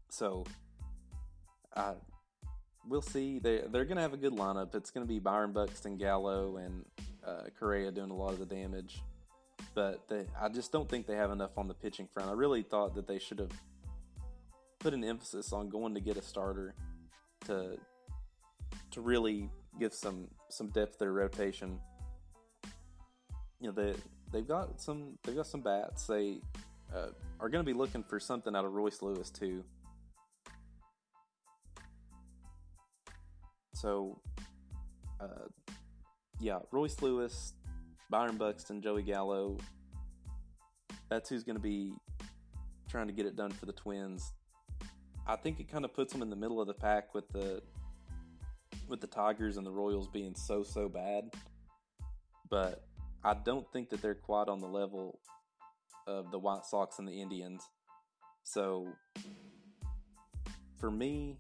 [0.10, 0.46] So,
[1.76, 1.96] uh,
[2.88, 3.40] we'll see.
[3.40, 4.76] They they're to have a good lineup.
[4.76, 6.86] It's to be Byron Buxton, Gallo, and
[7.26, 9.02] uh, Correa doing a lot of the damage.
[9.74, 12.30] But they, I just don't think they have enough on the pitching front.
[12.30, 13.52] I really thought that they should have
[14.80, 16.76] put an emphasis on going to get a starter
[17.46, 17.78] to
[18.92, 19.50] to really
[19.80, 21.80] give some some depth to their rotation.
[23.60, 23.96] You know, they
[24.32, 26.08] they've got some they've got some bats.
[26.08, 26.40] They
[26.94, 27.08] uh,
[27.40, 29.64] are going to be looking for something out of Royce Lewis too.
[33.74, 34.22] So,
[35.20, 35.48] uh,
[36.40, 37.55] yeah, Royce Lewis,
[38.10, 39.58] Byron Buxton, Joey Gallo.
[41.10, 41.94] That's who's going to be
[42.90, 44.32] trying to get it done for the Twins.
[45.28, 47.62] I think it kind of puts them in the middle of the pack with the
[48.88, 51.34] with the Tigers and the Royals being so so bad.
[52.50, 52.86] But
[53.24, 55.20] I don't think that they're quite on the level
[56.06, 57.64] of the White Sox and the Indians.
[58.44, 58.88] So
[60.80, 61.40] for me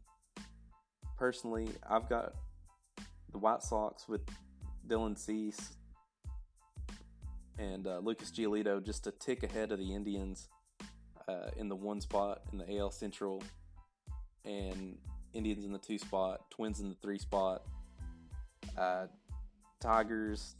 [1.17, 2.33] personally, I've got
[3.31, 4.21] the White Sox with
[4.87, 5.75] Dylan Cease
[7.57, 10.49] and uh, Lucas Giolito just a tick ahead of the Indians
[11.27, 13.43] uh, in the one spot in the AL Central,
[14.43, 14.97] and
[15.33, 17.63] Indians in the two spot, Twins in the three spot,
[18.77, 19.07] uh,
[19.79, 20.55] Tigers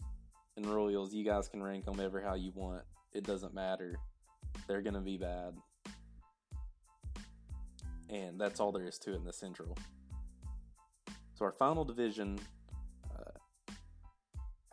[0.58, 2.84] and Royals, you guys can rank them ever how you want.
[3.14, 3.96] It doesn't matter.
[4.68, 5.54] They're to be bad.
[8.10, 9.78] And that's all there is to it in the Central.
[11.34, 12.40] So, our final division,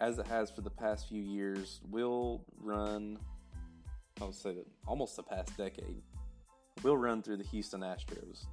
[0.02, 3.16] as it has for the past few years, will run,
[4.20, 6.02] I would say almost the past decade,
[6.82, 8.46] will run through the Houston Astros.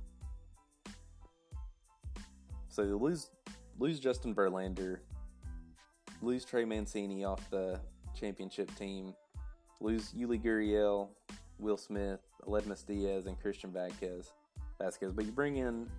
[2.67, 3.31] So, you lose,
[3.79, 4.99] lose Justin Verlander,
[6.21, 7.79] lose Trey Mancini off the
[8.17, 9.15] championship team,
[9.81, 11.07] lose Yuli Gurriel,
[11.57, 14.27] Will Smith, Aledmys Diaz, and Christian Vazquez.
[14.79, 15.15] Vazquez.
[15.15, 15.89] But you bring in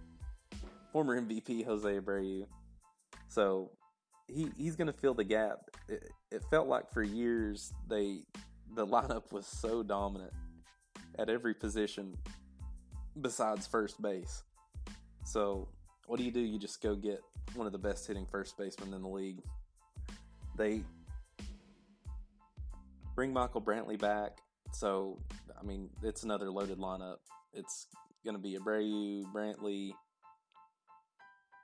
[0.93, 2.47] former MVP Jose Abreu.
[3.27, 3.73] So
[4.33, 5.59] he he's going to fill the gap.
[5.89, 8.23] It, it, felt like for years they
[8.75, 10.33] the lineup was so dominant
[11.19, 12.17] at every position
[13.21, 14.43] besides first base.
[15.25, 15.69] So
[16.07, 16.41] what do you do?
[16.41, 17.21] You just go get
[17.55, 19.43] one of the best hitting first basemen in the league
[20.61, 20.83] they
[23.15, 24.39] bring Michael Brantley back.
[24.73, 25.19] So,
[25.59, 27.17] I mean, it's another loaded lineup.
[27.55, 27.87] It's
[28.25, 29.93] going to be Abreu, Brantley,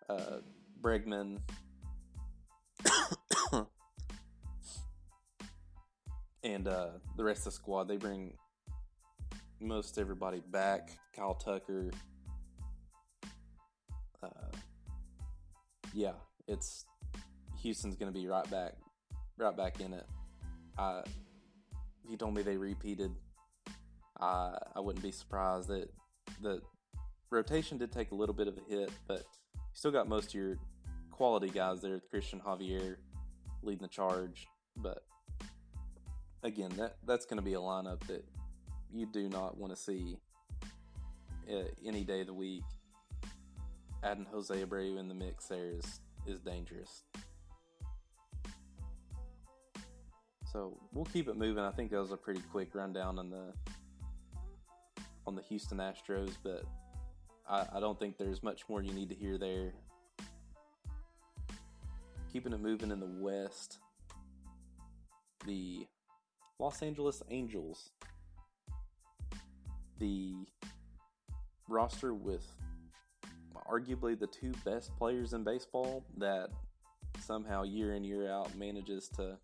[0.08, 0.38] uh,
[0.80, 1.38] Bregman,
[6.42, 7.88] and uh, the rest of the squad.
[7.88, 8.34] They bring
[9.60, 10.90] most everybody back.
[11.14, 11.90] Kyle Tucker.
[14.22, 14.56] Uh,
[15.92, 16.12] yeah,
[16.46, 16.84] it's
[17.62, 18.74] Houston's going to be right back
[19.38, 20.06] right back in it.
[20.78, 21.02] Uh,
[22.04, 23.10] if you told me they repeated
[24.20, 25.88] I I wouldn't be surprised that
[26.40, 26.60] the
[27.30, 29.24] rotation did take a little bit of a hit, but
[29.54, 30.56] you still got most of your
[31.16, 32.00] quality guys there.
[32.10, 32.96] Christian Javier
[33.62, 34.46] leading the charge,
[34.76, 35.02] but
[36.42, 38.24] again, that that's going to be a lineup that
[38.92, 40.18] you do not want to see
[41.50, 42.64] uh, any day of the week.
[44.02, 47.04] Adding Jose Abreu in the mix there is is dangerous.
[50.52, 51.64] So we'll keep it moving.
[51.64, 53.52] I think that was a pretty quick rundown on the
[55.26, 56.64] on the Houston Astros, but
[57.48, 59.72] I, I don't think there's much more you need to hear there.
[62.36, 63.78] Keeping it moving in the West,
[65.46, 65.86] the
[66.58, 67.92] Los Angeles Angels,
[69.98, 70.34] the
[71.66, 72.44] roster with
[73.66, 76.50] arguably the two best players in baseball that
[77.24, 79.38] somehow year in year out manages to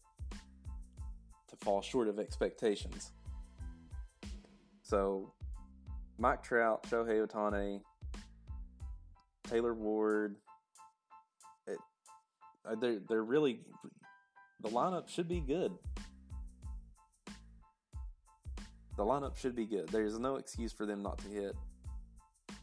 [1.49, 3.13] to fall short of expectations.
[4.83, 5.33] So
[6.19, 7.81] Mike Trout, Shohei Ohtani,
[9.45, 10.37] Taylor Ward,
[12.81, 13.61] they're they're really
[14.61, 15.73] the lineup should be good.
[18.97, 19.89] The lineup should be good.
[19.89, 21.57] There's no excuse for them not to hit.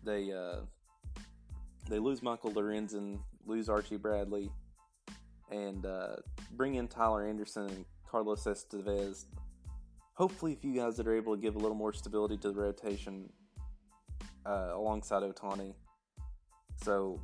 [0.03, 0.61] They uh,
[1.89, 4.51] they lose Michael Lorenzen, lose Archie Bradley,
[5.51, 6.17] and uh,
[6.51, 9.25] bring in Tyler Anderson and Carlos Estevez.
[10.13, 12.61] Hopefully, if you guys that are able to give a little more stability to the
[12.61, 13.29] rotation
[14.45, 15.73] uh, alongside Ohtani.
[16.83, 17.19] So,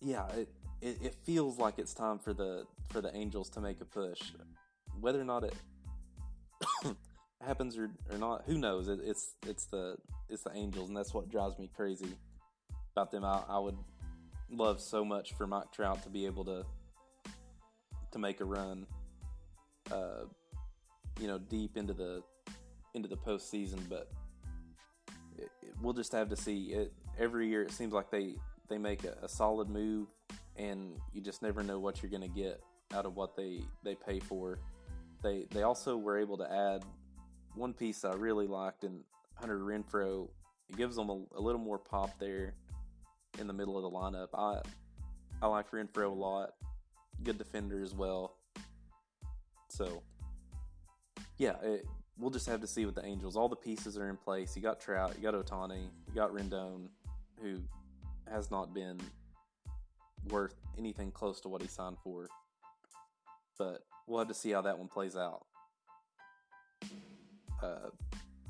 [0.00, 0.48] yeah, it,
[0.80, 4.20] it, it feels like it's time for the for the Angels to make a push.
[5.00, 5.54] Whether or not it
[7.44, 8.88] happens or, or not, who knows?
[8.88, 9.96] It, it's it's the
[10.28, 12.16] it's the Angels, and that's what drives me crazy
[12.92, 13.24] about them.
[13.24, 13.76] I, I would
[14.50, 16.64] love so much for Mike Trout to be able to
[18.12, 18.86] to make a run,
[19.90, 20.24] uh,
[21.20, 22.22] you know, deep into the
[22.94, 23.80] into the postseason.
[23.88, 24.10] But
[25.36, 26.72] it, it, we'll just have to see.
[26.72, 28.36] It every year it seems like they
[28.68, 30.08] they make a, a solid move,
[30.58, 32.60] and you just never know what you're going to get
[32.94, 34.58] out of what they they pay for.
[35.22, 36.84] They they also were able to add
[37.54, 39.00] one piece that I really liked in
[39.34, 40.28] Hunter Renfroe.
[40.68, 42.54] It gives them a, a little more pop there
[43.38, 44.28] in the middle of the lineup.
[44.34, 44.60] I
[45.42, 46.50] I like Renfroe a lot.
[47.22, 48.36] Good defender as well.
[49.68, 50.02] So
[51.38, 51.86] yeah, it,
[52.18, 53.36] we'll just have to see with the Angels.
[53.36, 54.56] All the pieces are in place.
[54.56, 56.88] You got Trout, you got Ohtani, you got Rendon,
[57.42, 57.60] who
[58.30, 58.98] has not been
[60.28, 62.28] worth anything close to what he signed for.
[63.58, 65.46] But we'll have to see how that one plays out.
[67.62, 67.90] Uh,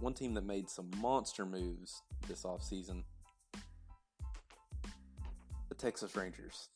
[0.00, 3.04] one team that made some monster moves this offseason
[5.68, 6.68] the Texas Rangers.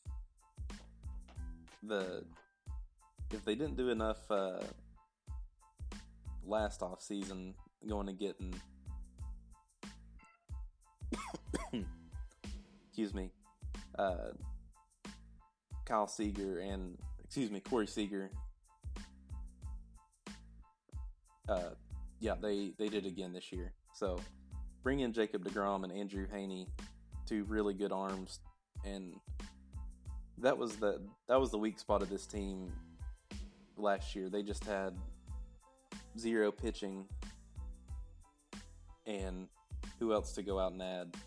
[1.83, 2.23] The
[3.31, 4.61] if they didn't do enough uh,
[6.45, 7.53] last off season,
[7.87, 8.53] going and getting
[12.87, 13.31] excuse me,
[13.97, 14.31] uh,
[15.91, 18.31] Kyle Seager and excuse me Corey Seager.
[21.49, 21.71] Uh,
[22.21, 23.73] yeah, they they did again this year.
[23.93, 24.17] So
[24.83, 26.67] bring in Jacob deGrom and Andrew Heaney,
[27.25, 28.39] two really good arms,
[28.85, 29.13] and
[30.37, 32.71] that was the that was the weak spot of this team
[33.75, 34.29] last year.
[34.29, 34.95] They just had
[36.17, 37.05] zero pitching,
[39.05, 39.49] and
[39.99, 41.17] who else to go out and add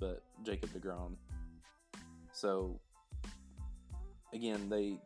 [0.00, 1.14] but Jacob deGrom.
[2.32, 2.80] So
[4.32, 4.98] again, they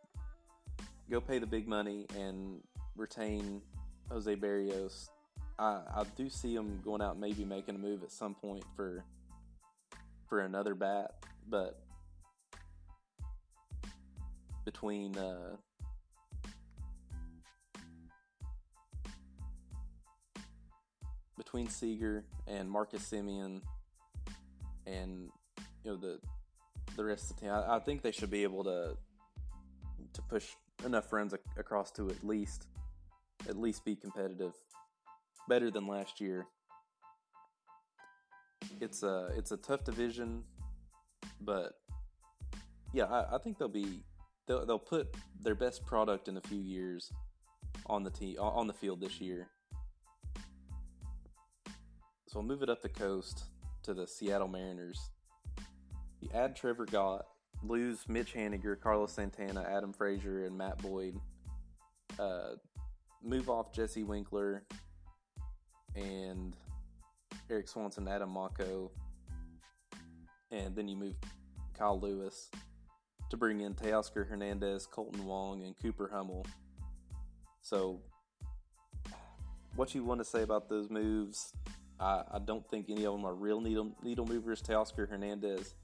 [1.11, 2.61] go pay the big money and
[2.97, 3.63] retain
[4.11, 5.11] Jose Barrios.
[5.59, 9.05] I, I do see them going out maybe making a move at some point for
[10.29, 11.13] for another bat,
[11.49, 11.81] but
[14.65, 15.57] between uh,
[21.37, 23.61] between Seager and Marcus Semien
[24.87, 25.31] and
[25.85, 26.19] you know the
[26.97, 28.97] the rest of the team, I, I think they should be able to
[30.15, 30.49] to push
[30.85, 32.67] enough runs across to at least
[33.49, 34.53] at least be competitive,
[35.49, 36.47] better than last year.
[38.81, 40.43] It's a it's a tough division,
[41.41, 41.73] but
[42.93, 44.03] yeah, I, I think they'll be
[44.47, 47.13] they'll they'll put their best product in a few years
[47.87, 49.49] on the team on the field this year.
[52.29, 53.45] So I'll move it up the coast
[53.83, 55.11] to the Seattle Mariners.
[56.21, 57.27] You add Trevor Gott,
[57.67, 61.19] lose Mitch Haniger, Carlos Santana, Adam Frazier, and Matt Boyd.
[62.19, 62.55] Uh,
[63.23, 64.65] move off Jesse Winker
[65.97, 66.57] and
[67.51, 68.91] Erik Swanson, Adam Macko,
[70.51, 71.15] and then you move
[71.77, 72.51] Kyle Lewis
[73.31, 76.47] to bring in Teoscar Hernandez, Kolten Wong, and Cooper Hummel.
[77.63, 78.01] So
[79.75, 81.53] what you want to say about those moves,
[81.99, 84.63] I, I don't think any of them are real needle needle movers.
[84.63, 85.75] Teoscar Hernandez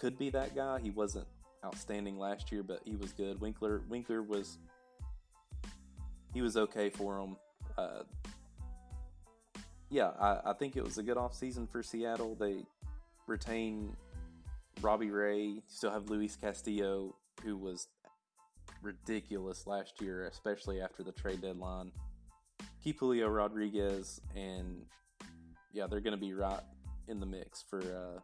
[0.00, 0.78] could be that guy.
[0.80, 1.26] He wasn't
[1.64, 3.40] outstanding last year, but he was good.
[3.40, 4.58] Winker Winker was
[6.32, 7.36] he was okay for him.
[7.76, 8.02] Uh,
[9.90, 12.34] yeah, I, I think it was a good off season for Seattle.
[12.34, 12.64] They
[13.26, 13.96] retain
[14.82, 15.62] Robbie Ray.
[15.66, 17.88] Still have Luis Castillo, who was
[18.82, 21.90] ridiculous last year, especially after the trade deadline.
[22.82, 24.84] Keep Julio Rodriguez, and
[25.72, 26.60] yeah, they're going to be right
[27.08, 28.20] in the mix for uh,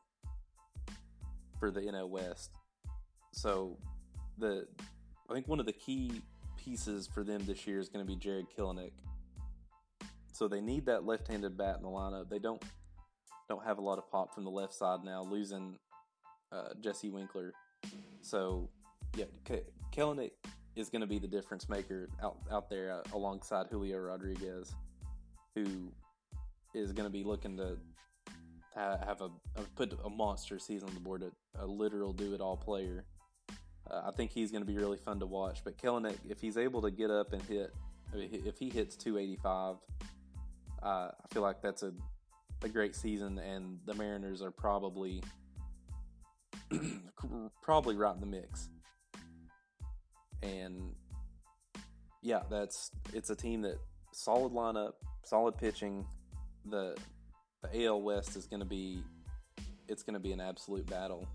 [1.64, 2.50] for the NL West.
[3.32, 3.78] So
[4.36, 4.66] the
[5.30, 6.20] I think one of the key
[6.62, 8.92] pieces for them this year is going to be Jarred Kelenic.
[10.34, 12.28] So they need that left-handed bat in the lineup.
[12.28, 12.62] They don't
[13.48, 15.78] don't have a lot of pop from the left side now, losing
[16.52, 17.54] uh, Jesse Winker.
[18.20, 18.68] So
[19.16, 20.32] yeah, K- Kelenic
[20.76, 24.74] is going to be the difference maker out out there uh, alongside Julio Rodriguez,
[25.54, 25.64] who
[26.74, 27.78] is going to be looking to
[28.80, 29.30] have a,
[29.76, 33.04] put a monster season on the board, a, a literal do it all player.
[33.90, 35.62] Uh, I think he's going to be really fun to watch.
[35.62, 37.72] But Kelenic, if he's able to get up and hit,
[38.12, 39.76] if he hits 285,
[40.82, 41.92] uh, I feel like that's a
[42.64, 45.22] a great season, and the Mariners are probably
[47.62, 48.70] probably right in the mix.
[50.42, 50.94] And
[52.22, 53.78] yeah, that's it's a team that
[54.12, 54.92] solid lineup,
[55.24, 56.06] solid pitching.
[56.66, 56.96] The
[57.72, 59.02] the AL West is going to be
[59.88, 61.26] it's going to be an absolute battle,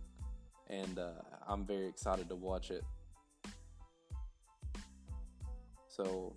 [0.68, 1.12] and uh,
[1.48, 2.84] I'm very excited to watch it.
[5.88, 6.34] So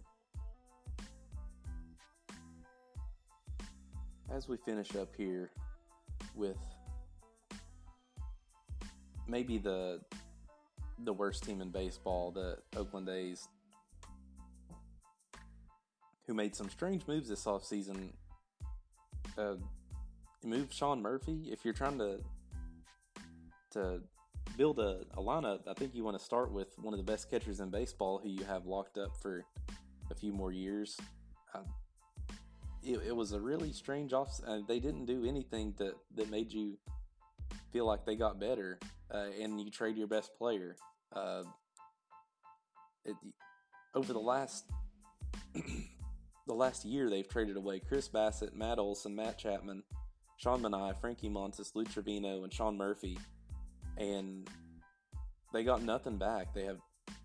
[4.30, 5.50] as we finish up here
[6.34, 6.56] with
[9.26, 10.00] maybe the
[11.04, 13.48] the worst team in baseball, the Oakland A's,
[16.26, 18.12] who made some strange moves this offseason.
[19.36, 19.54] Uh,
[20.44, 21.48] move Sean Murphy.
[21.50, 22.20] If you're trying to
[23.72, 24.00] to
[24.56, 27.30] build a, a lineup, I think you want to start with one of the best
[27.30, 29.44] catchers in baseball who you have locked up for
[30.10, 30.98] a few more years.
[31.54, 31.60] I,
[32.82, 34.40] it, it was a really strange off.
[34.46, 36.78] Uh, they didn't do anything that that made you
[37.72, 38.78] feel like they got better,
[39.12, 40.76] uh, and you trade your best player.
[41.14, 41.44] Uh,
[43.04, 43.16] it,
[43.94, 44.64] over the last
[46.46, 49.82] the last year, they've traded away Chris Bassitt, Matt Olson, Matt Chapman,
[50.42, 53.18] Sean Manaea, Frankie Montas, Lou Trivino, and Sean Murphy,
[53.96, 54.48] and
[55.52, 56.52] they got nothing back.
[56.52, 56.78] They have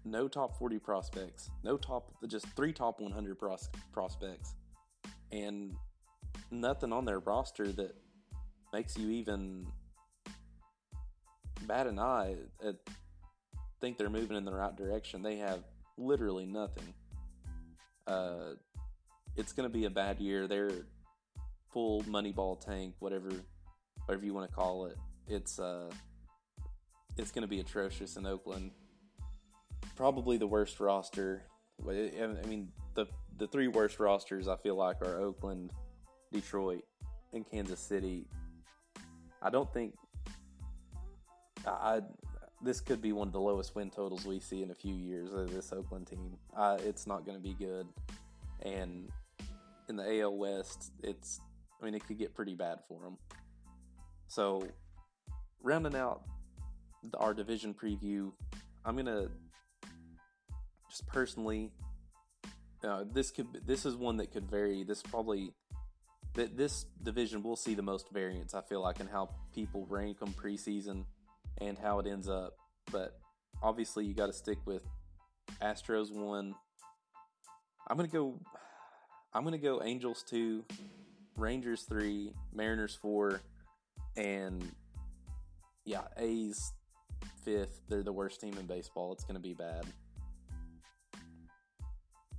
[0.06, 4.54] no top 40 prospects, no top, just three top 100 pros, prospects
[5.32, 5.76] and
[6.52, 7.96] nothing on their roster that
[8.74, 9.68] makes you even
[11.66, 12.76] bat an eye at
[13.82, 15.22] think they're moving in the right direction.
[15.22, 15.64] They have
[15.98, 16.94] literally nothing.
[18.08, 18.54] Uh,
[19.36, 20.48] it's going to be a bad year.
[20.48, 20.86] They're
[21.78, 23.30] full Moneyball tank, whatever,
[24.08, 24.98] whatever you want to call it.
[25.28, 25.92] It's uh,
[27.18, 28.72] it's going to be atrocious in Oakland.
[29.96, 31.44] Probably the worst roster.
[31.88, 31.92] I
[32.48, 33.06] mean, the
[33.38, 35.72] the three worst rosters I feel like are Oakland,
[36.34, 36.84] Detroit,
[37.32, 38.26] and Kansas City.
[39.44, 39.94] I don't think
[41.64, 42.02] I, I
[42.64, 45.32] this could be one of the lowest win totals we see in a few years
[45.32, 46.40] of this Oakland team.
[46.58, 47.86] Uh, it's not going to be good,
[48.64, 49.12] and
[49.90, 51.40] in the AL West, it's
[51.80, 53.18] I mean it could get pretty bad for them.
[54.28, 54.68] So,
[55.62, 56.24] rounding out
[57.18, 58.32] our division preview,
[58.84, 59.28] I'm gonna
[60.90, 61.72] just personally
[62.84, 64.84] uh, this could this is one that could vary.
[64.84, 65.54] This probably
[66.36, 68.54] that this division will see the most variance.
[68.54, 71.06] I feel like in how people rank them preseason
[71.60, 72.56] and how it ends up.
[72.92, 73.18] But
[73.62, 74.84] obviously, you got to stick with
[75.62, 76.54] Astros one.
[77.90, 78.40] I'm gonna go.
[79.34, 80.64] I'm gonna go Angels two,
[81.38, 83.42] Rangers three, Mariners four,
[84.18, 84.64] and
[85.86, 86.74] yeah, A's
[87.46, 87.82] fifth.
[87.88, 89.14] They're the worst team in baseball.
[89.14, 89.86] It's gonna be bad.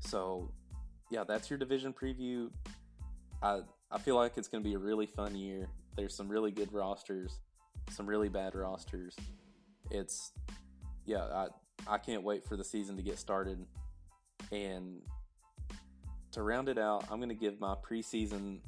[0.01, 0.51] So,
[1.11, 2.51] yeah, that's your division preview.
[3.43, 3.61] I
[3.91, 5.69] I feel like it's going to be a really fun year.
[5.97, 7.41] There's some really good rosters,
[7.91, 9.16] some really bad rosters.
[9.91, 10.33] It's
[11.07, 11.47] yeah, I
[11.87, 13.65] I can't wait for the season to get started.
[14.53, 15.03] And
[16.33, 18.61] to round it out, I'm going to give my preseason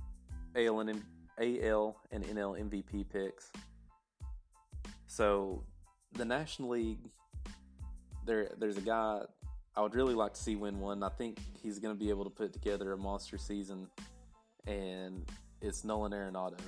[0.57, 1.03] AL and
[1.39, 3.51] AL and NL MVP picks.
[5.07, 5.65] So,
[6.13, 6.99] the National League
[8.27, 9.21] there there's a guy
[9.77, 11.03] I would really like to see win one.
[11.03, 13.89] I think he's going to be able to put together a monster season,
[14.67, 15.29] and
[15.61, 16.59] it's Nolan Arenado.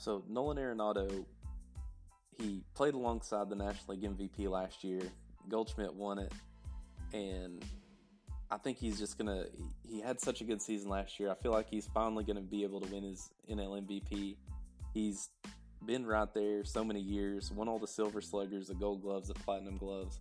[0.00, 1.26] So Nolan Arenado,
[2.38, 5.02] he played alongside the National League MVP last year.
[5.50, 6.32] Goldschmidt won it,
[7.12, 7.62] and
[8.50, 9.44] I think he's just gonna.
[9.86, 11.30] He had such a good season last year.
[11.30, 14.36] I feel like he's finally gonna be able to win his NL MVP.
[14.94, 15.28] He's
[15.84, 17.52] been right there so many years.
[17.52, 20.18] Won all the Silver Sluggers, the Gold Gloves, the Platinum Gloves.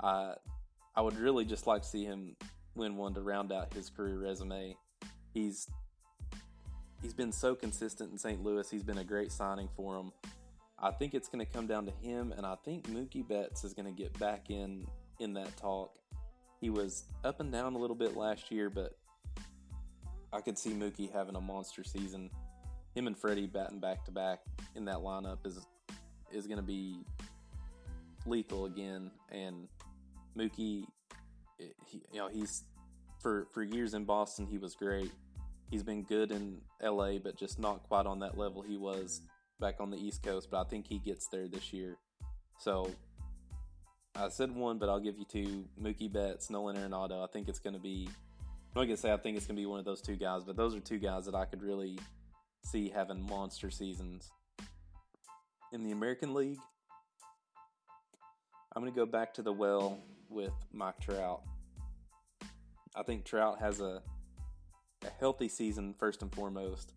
[0.00, 0.34] I
[0.96, 2.34] I would really just like to see him
[2.74, 4.76] win one to round out his career resume.
[5.32, 5.68] He's
[7.04, 8.42] he's been so consistent in St.
[8.42, 8.68] Louis.
[8.68, 10.10] He's been a great signing for him.
[10.78, 13.74] I think it's going to come down to him, and I think Mookie Betts is
[13.74, 14.86] going to get back in
[15.20, 15.94] in that talk.
[16.60, 18.96] He was up and down a little bit last year, but
[20.32, 22.30] I could see Mookie having a monster season.
[22.94, 24.40] Him and Freddie batting back to back
[24.74, 25.60] in that lineup is
[26.32, 27.04] is going to be
[28.26, 29.10] lethal again.
[29.30, 29.68] And
[30.36, 30.84] Mookie,
[31.60, 32.64] eh, he, you know, he's
[33.20, 35.12] for for years in Boston, he was great.
[35.70, 39.22] He's been good in LA, but just not quite on that level he was
[39.60, 40.48] back on the East Coast.
[40.50, 41.96] But I think he gets there this year.
[42.58, 42.90] So
[44.14, 47.22] I said one, but I'll give you two: Mookie Betts, Nolan Arenado.
[47.22, 48.08] I think it's going to be.
[48.08, 50.56] I'm not gonna say I think it's gonna be one of those two guys, but
[50.56, 51.96] those are two guys that I could really
[52.64, 54.32] see having monster seasons.
[55.72, 56.58] In the American League,
[58.74, 61.42] I'm gonna go back to the well with Mike Trout.
[62.96, 64.02] I think Trout has a
[65.04, 66.92] a healthy season first and foremost,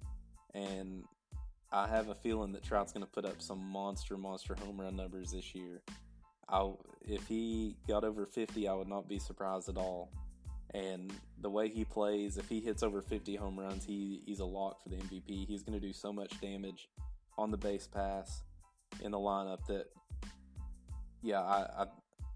[0.53, 1.03] and
[1.71, 4.95] I have a feeling that Trout's going to put up some monster, monster home run
[4.95, 5.81] numbers this year.
[6.49, 6.71] I,
[7.01, 10.09] if he got over 50, I would not be surprised at all.
[10.73, 11.11] And
[11.41, 14.81] the way he plays, if he hits over 50 home runs, he, he's a lock
[14.81, 15.47] for the MVP.
[15.47, 16.89] He's going to do so much damage
[17.38, 18.43] on the base pass
[19.03, 19.88] in the lineup that,
[21.21, 21.85] yeah, I, I,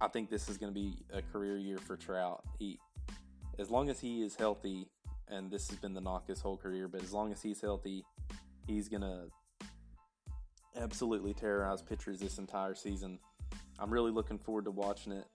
[0.02, 2.44] I think this is going to be a career year for Trout.
[2.60, 2.80] He,
[3.60, 4.88] as long as he is healthy,
[5.32, 8.04] and this has been the knock his whole career, but as long as he's healthy,
[8.68, 9.24] he's to
[10.76, 13.18] absolutely terrorize pitchers this entire season.
[13.80, 15.26] I'm really looking forward to watching it.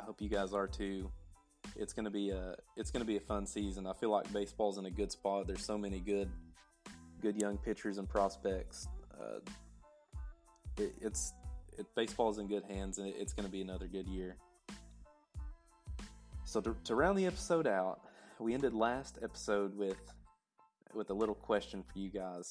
[0.00, 1.10] I hope you guys are too.
[1.76, 3.86] It's gonna be a it's gonna be a fun season.
[3.86, 5.46] I feel like baseball's in a good spot.
[5.46, 6.28] There's so many good
[7.20, 8.88] good young pitchers and prospects.
[9.18, 9.38] Uh,
[10.76, 11.32] it, it's
[11.78, 14.36] it, baseball's in good hands, and it, it's going to be another good year.
[16.44, 18.00] So to, to round the episode out,
[18.38, 19.98] we ended last episode with
[20.94, 22.50] with a little question for you guys.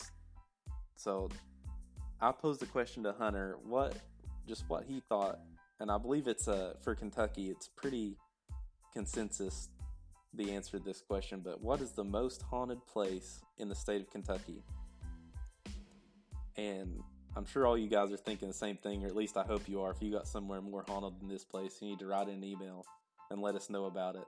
[0.96, 1.30] So
[2.20, 3.96] I posed the question to Hunter, what
[4.48, 5.40] just what he thought,
[5.80, 8.18] and I believe it's uh for Kentucky, it's pretty
[8.94, 9.70] consensus
[10.34, 14.02] the answer to this question, but what is the most haunted place in the state
[14.02, 14.64] of Kentucky?
[16.56, 17.02] And
[17.36, 19.68] I'm sure all you guys are thinking the same thing, or at least I hope
[19.68, 19.92] you are.
[19.92, 22.86] If you got somewhere more haunted than this place, you need to write an email
[23.30, 24.26] and let us know about it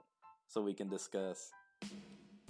[0.48, 1.50] so we can discuss.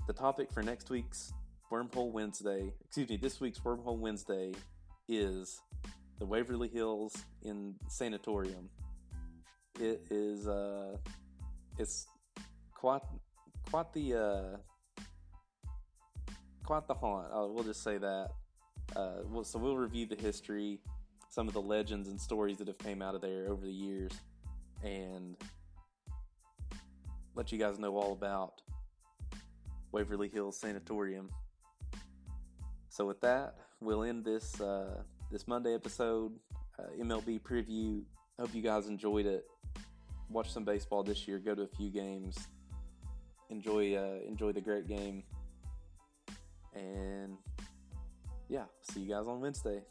[0.06, 1.32] The topic for next week's
[1.70, 4.52] Wormhole Wednesday, excuse me, this week's Wormhole Wednesday
[5.08, 5.60] is
[6.18, 8.68] the Waverly Hills in Sanatorium.
[9.80, 10.96] It is uh
[11.78, 12.06] it's
[12.72, 13.02] quite
[13.70, 14.56] quite the uh
[16.64, 17.26] quite the haunt.
[17.32, 18.30] Uh, we'll just say that.
[18.96, 20.80] Uh, we'll, so we'll review the history,
[21.28, 24.12] some of the legends and stories that have came out of there over the years,
[24.82, 25.36] and
[27.34, 28.62] let you guys know all about
[29.92, 31.28] Waverly Hills Sanatorium.
[32.88, 36.32] So with that, we'll end this uh, this Monday episode,
[36.78, 38.02] uh, MLB preview.
[38.38, 39.44] Hope you guys enjoyed it.
[40.30, 41.38] Watch some baseball this year.
[41.38, 42.36] Go to a few games.
[43.50, 45.22] Enjoy uh, enjoy the great game.
[46.74, 47.36] And
[48.48, 49.82] yeah, see you guys on Wednesday.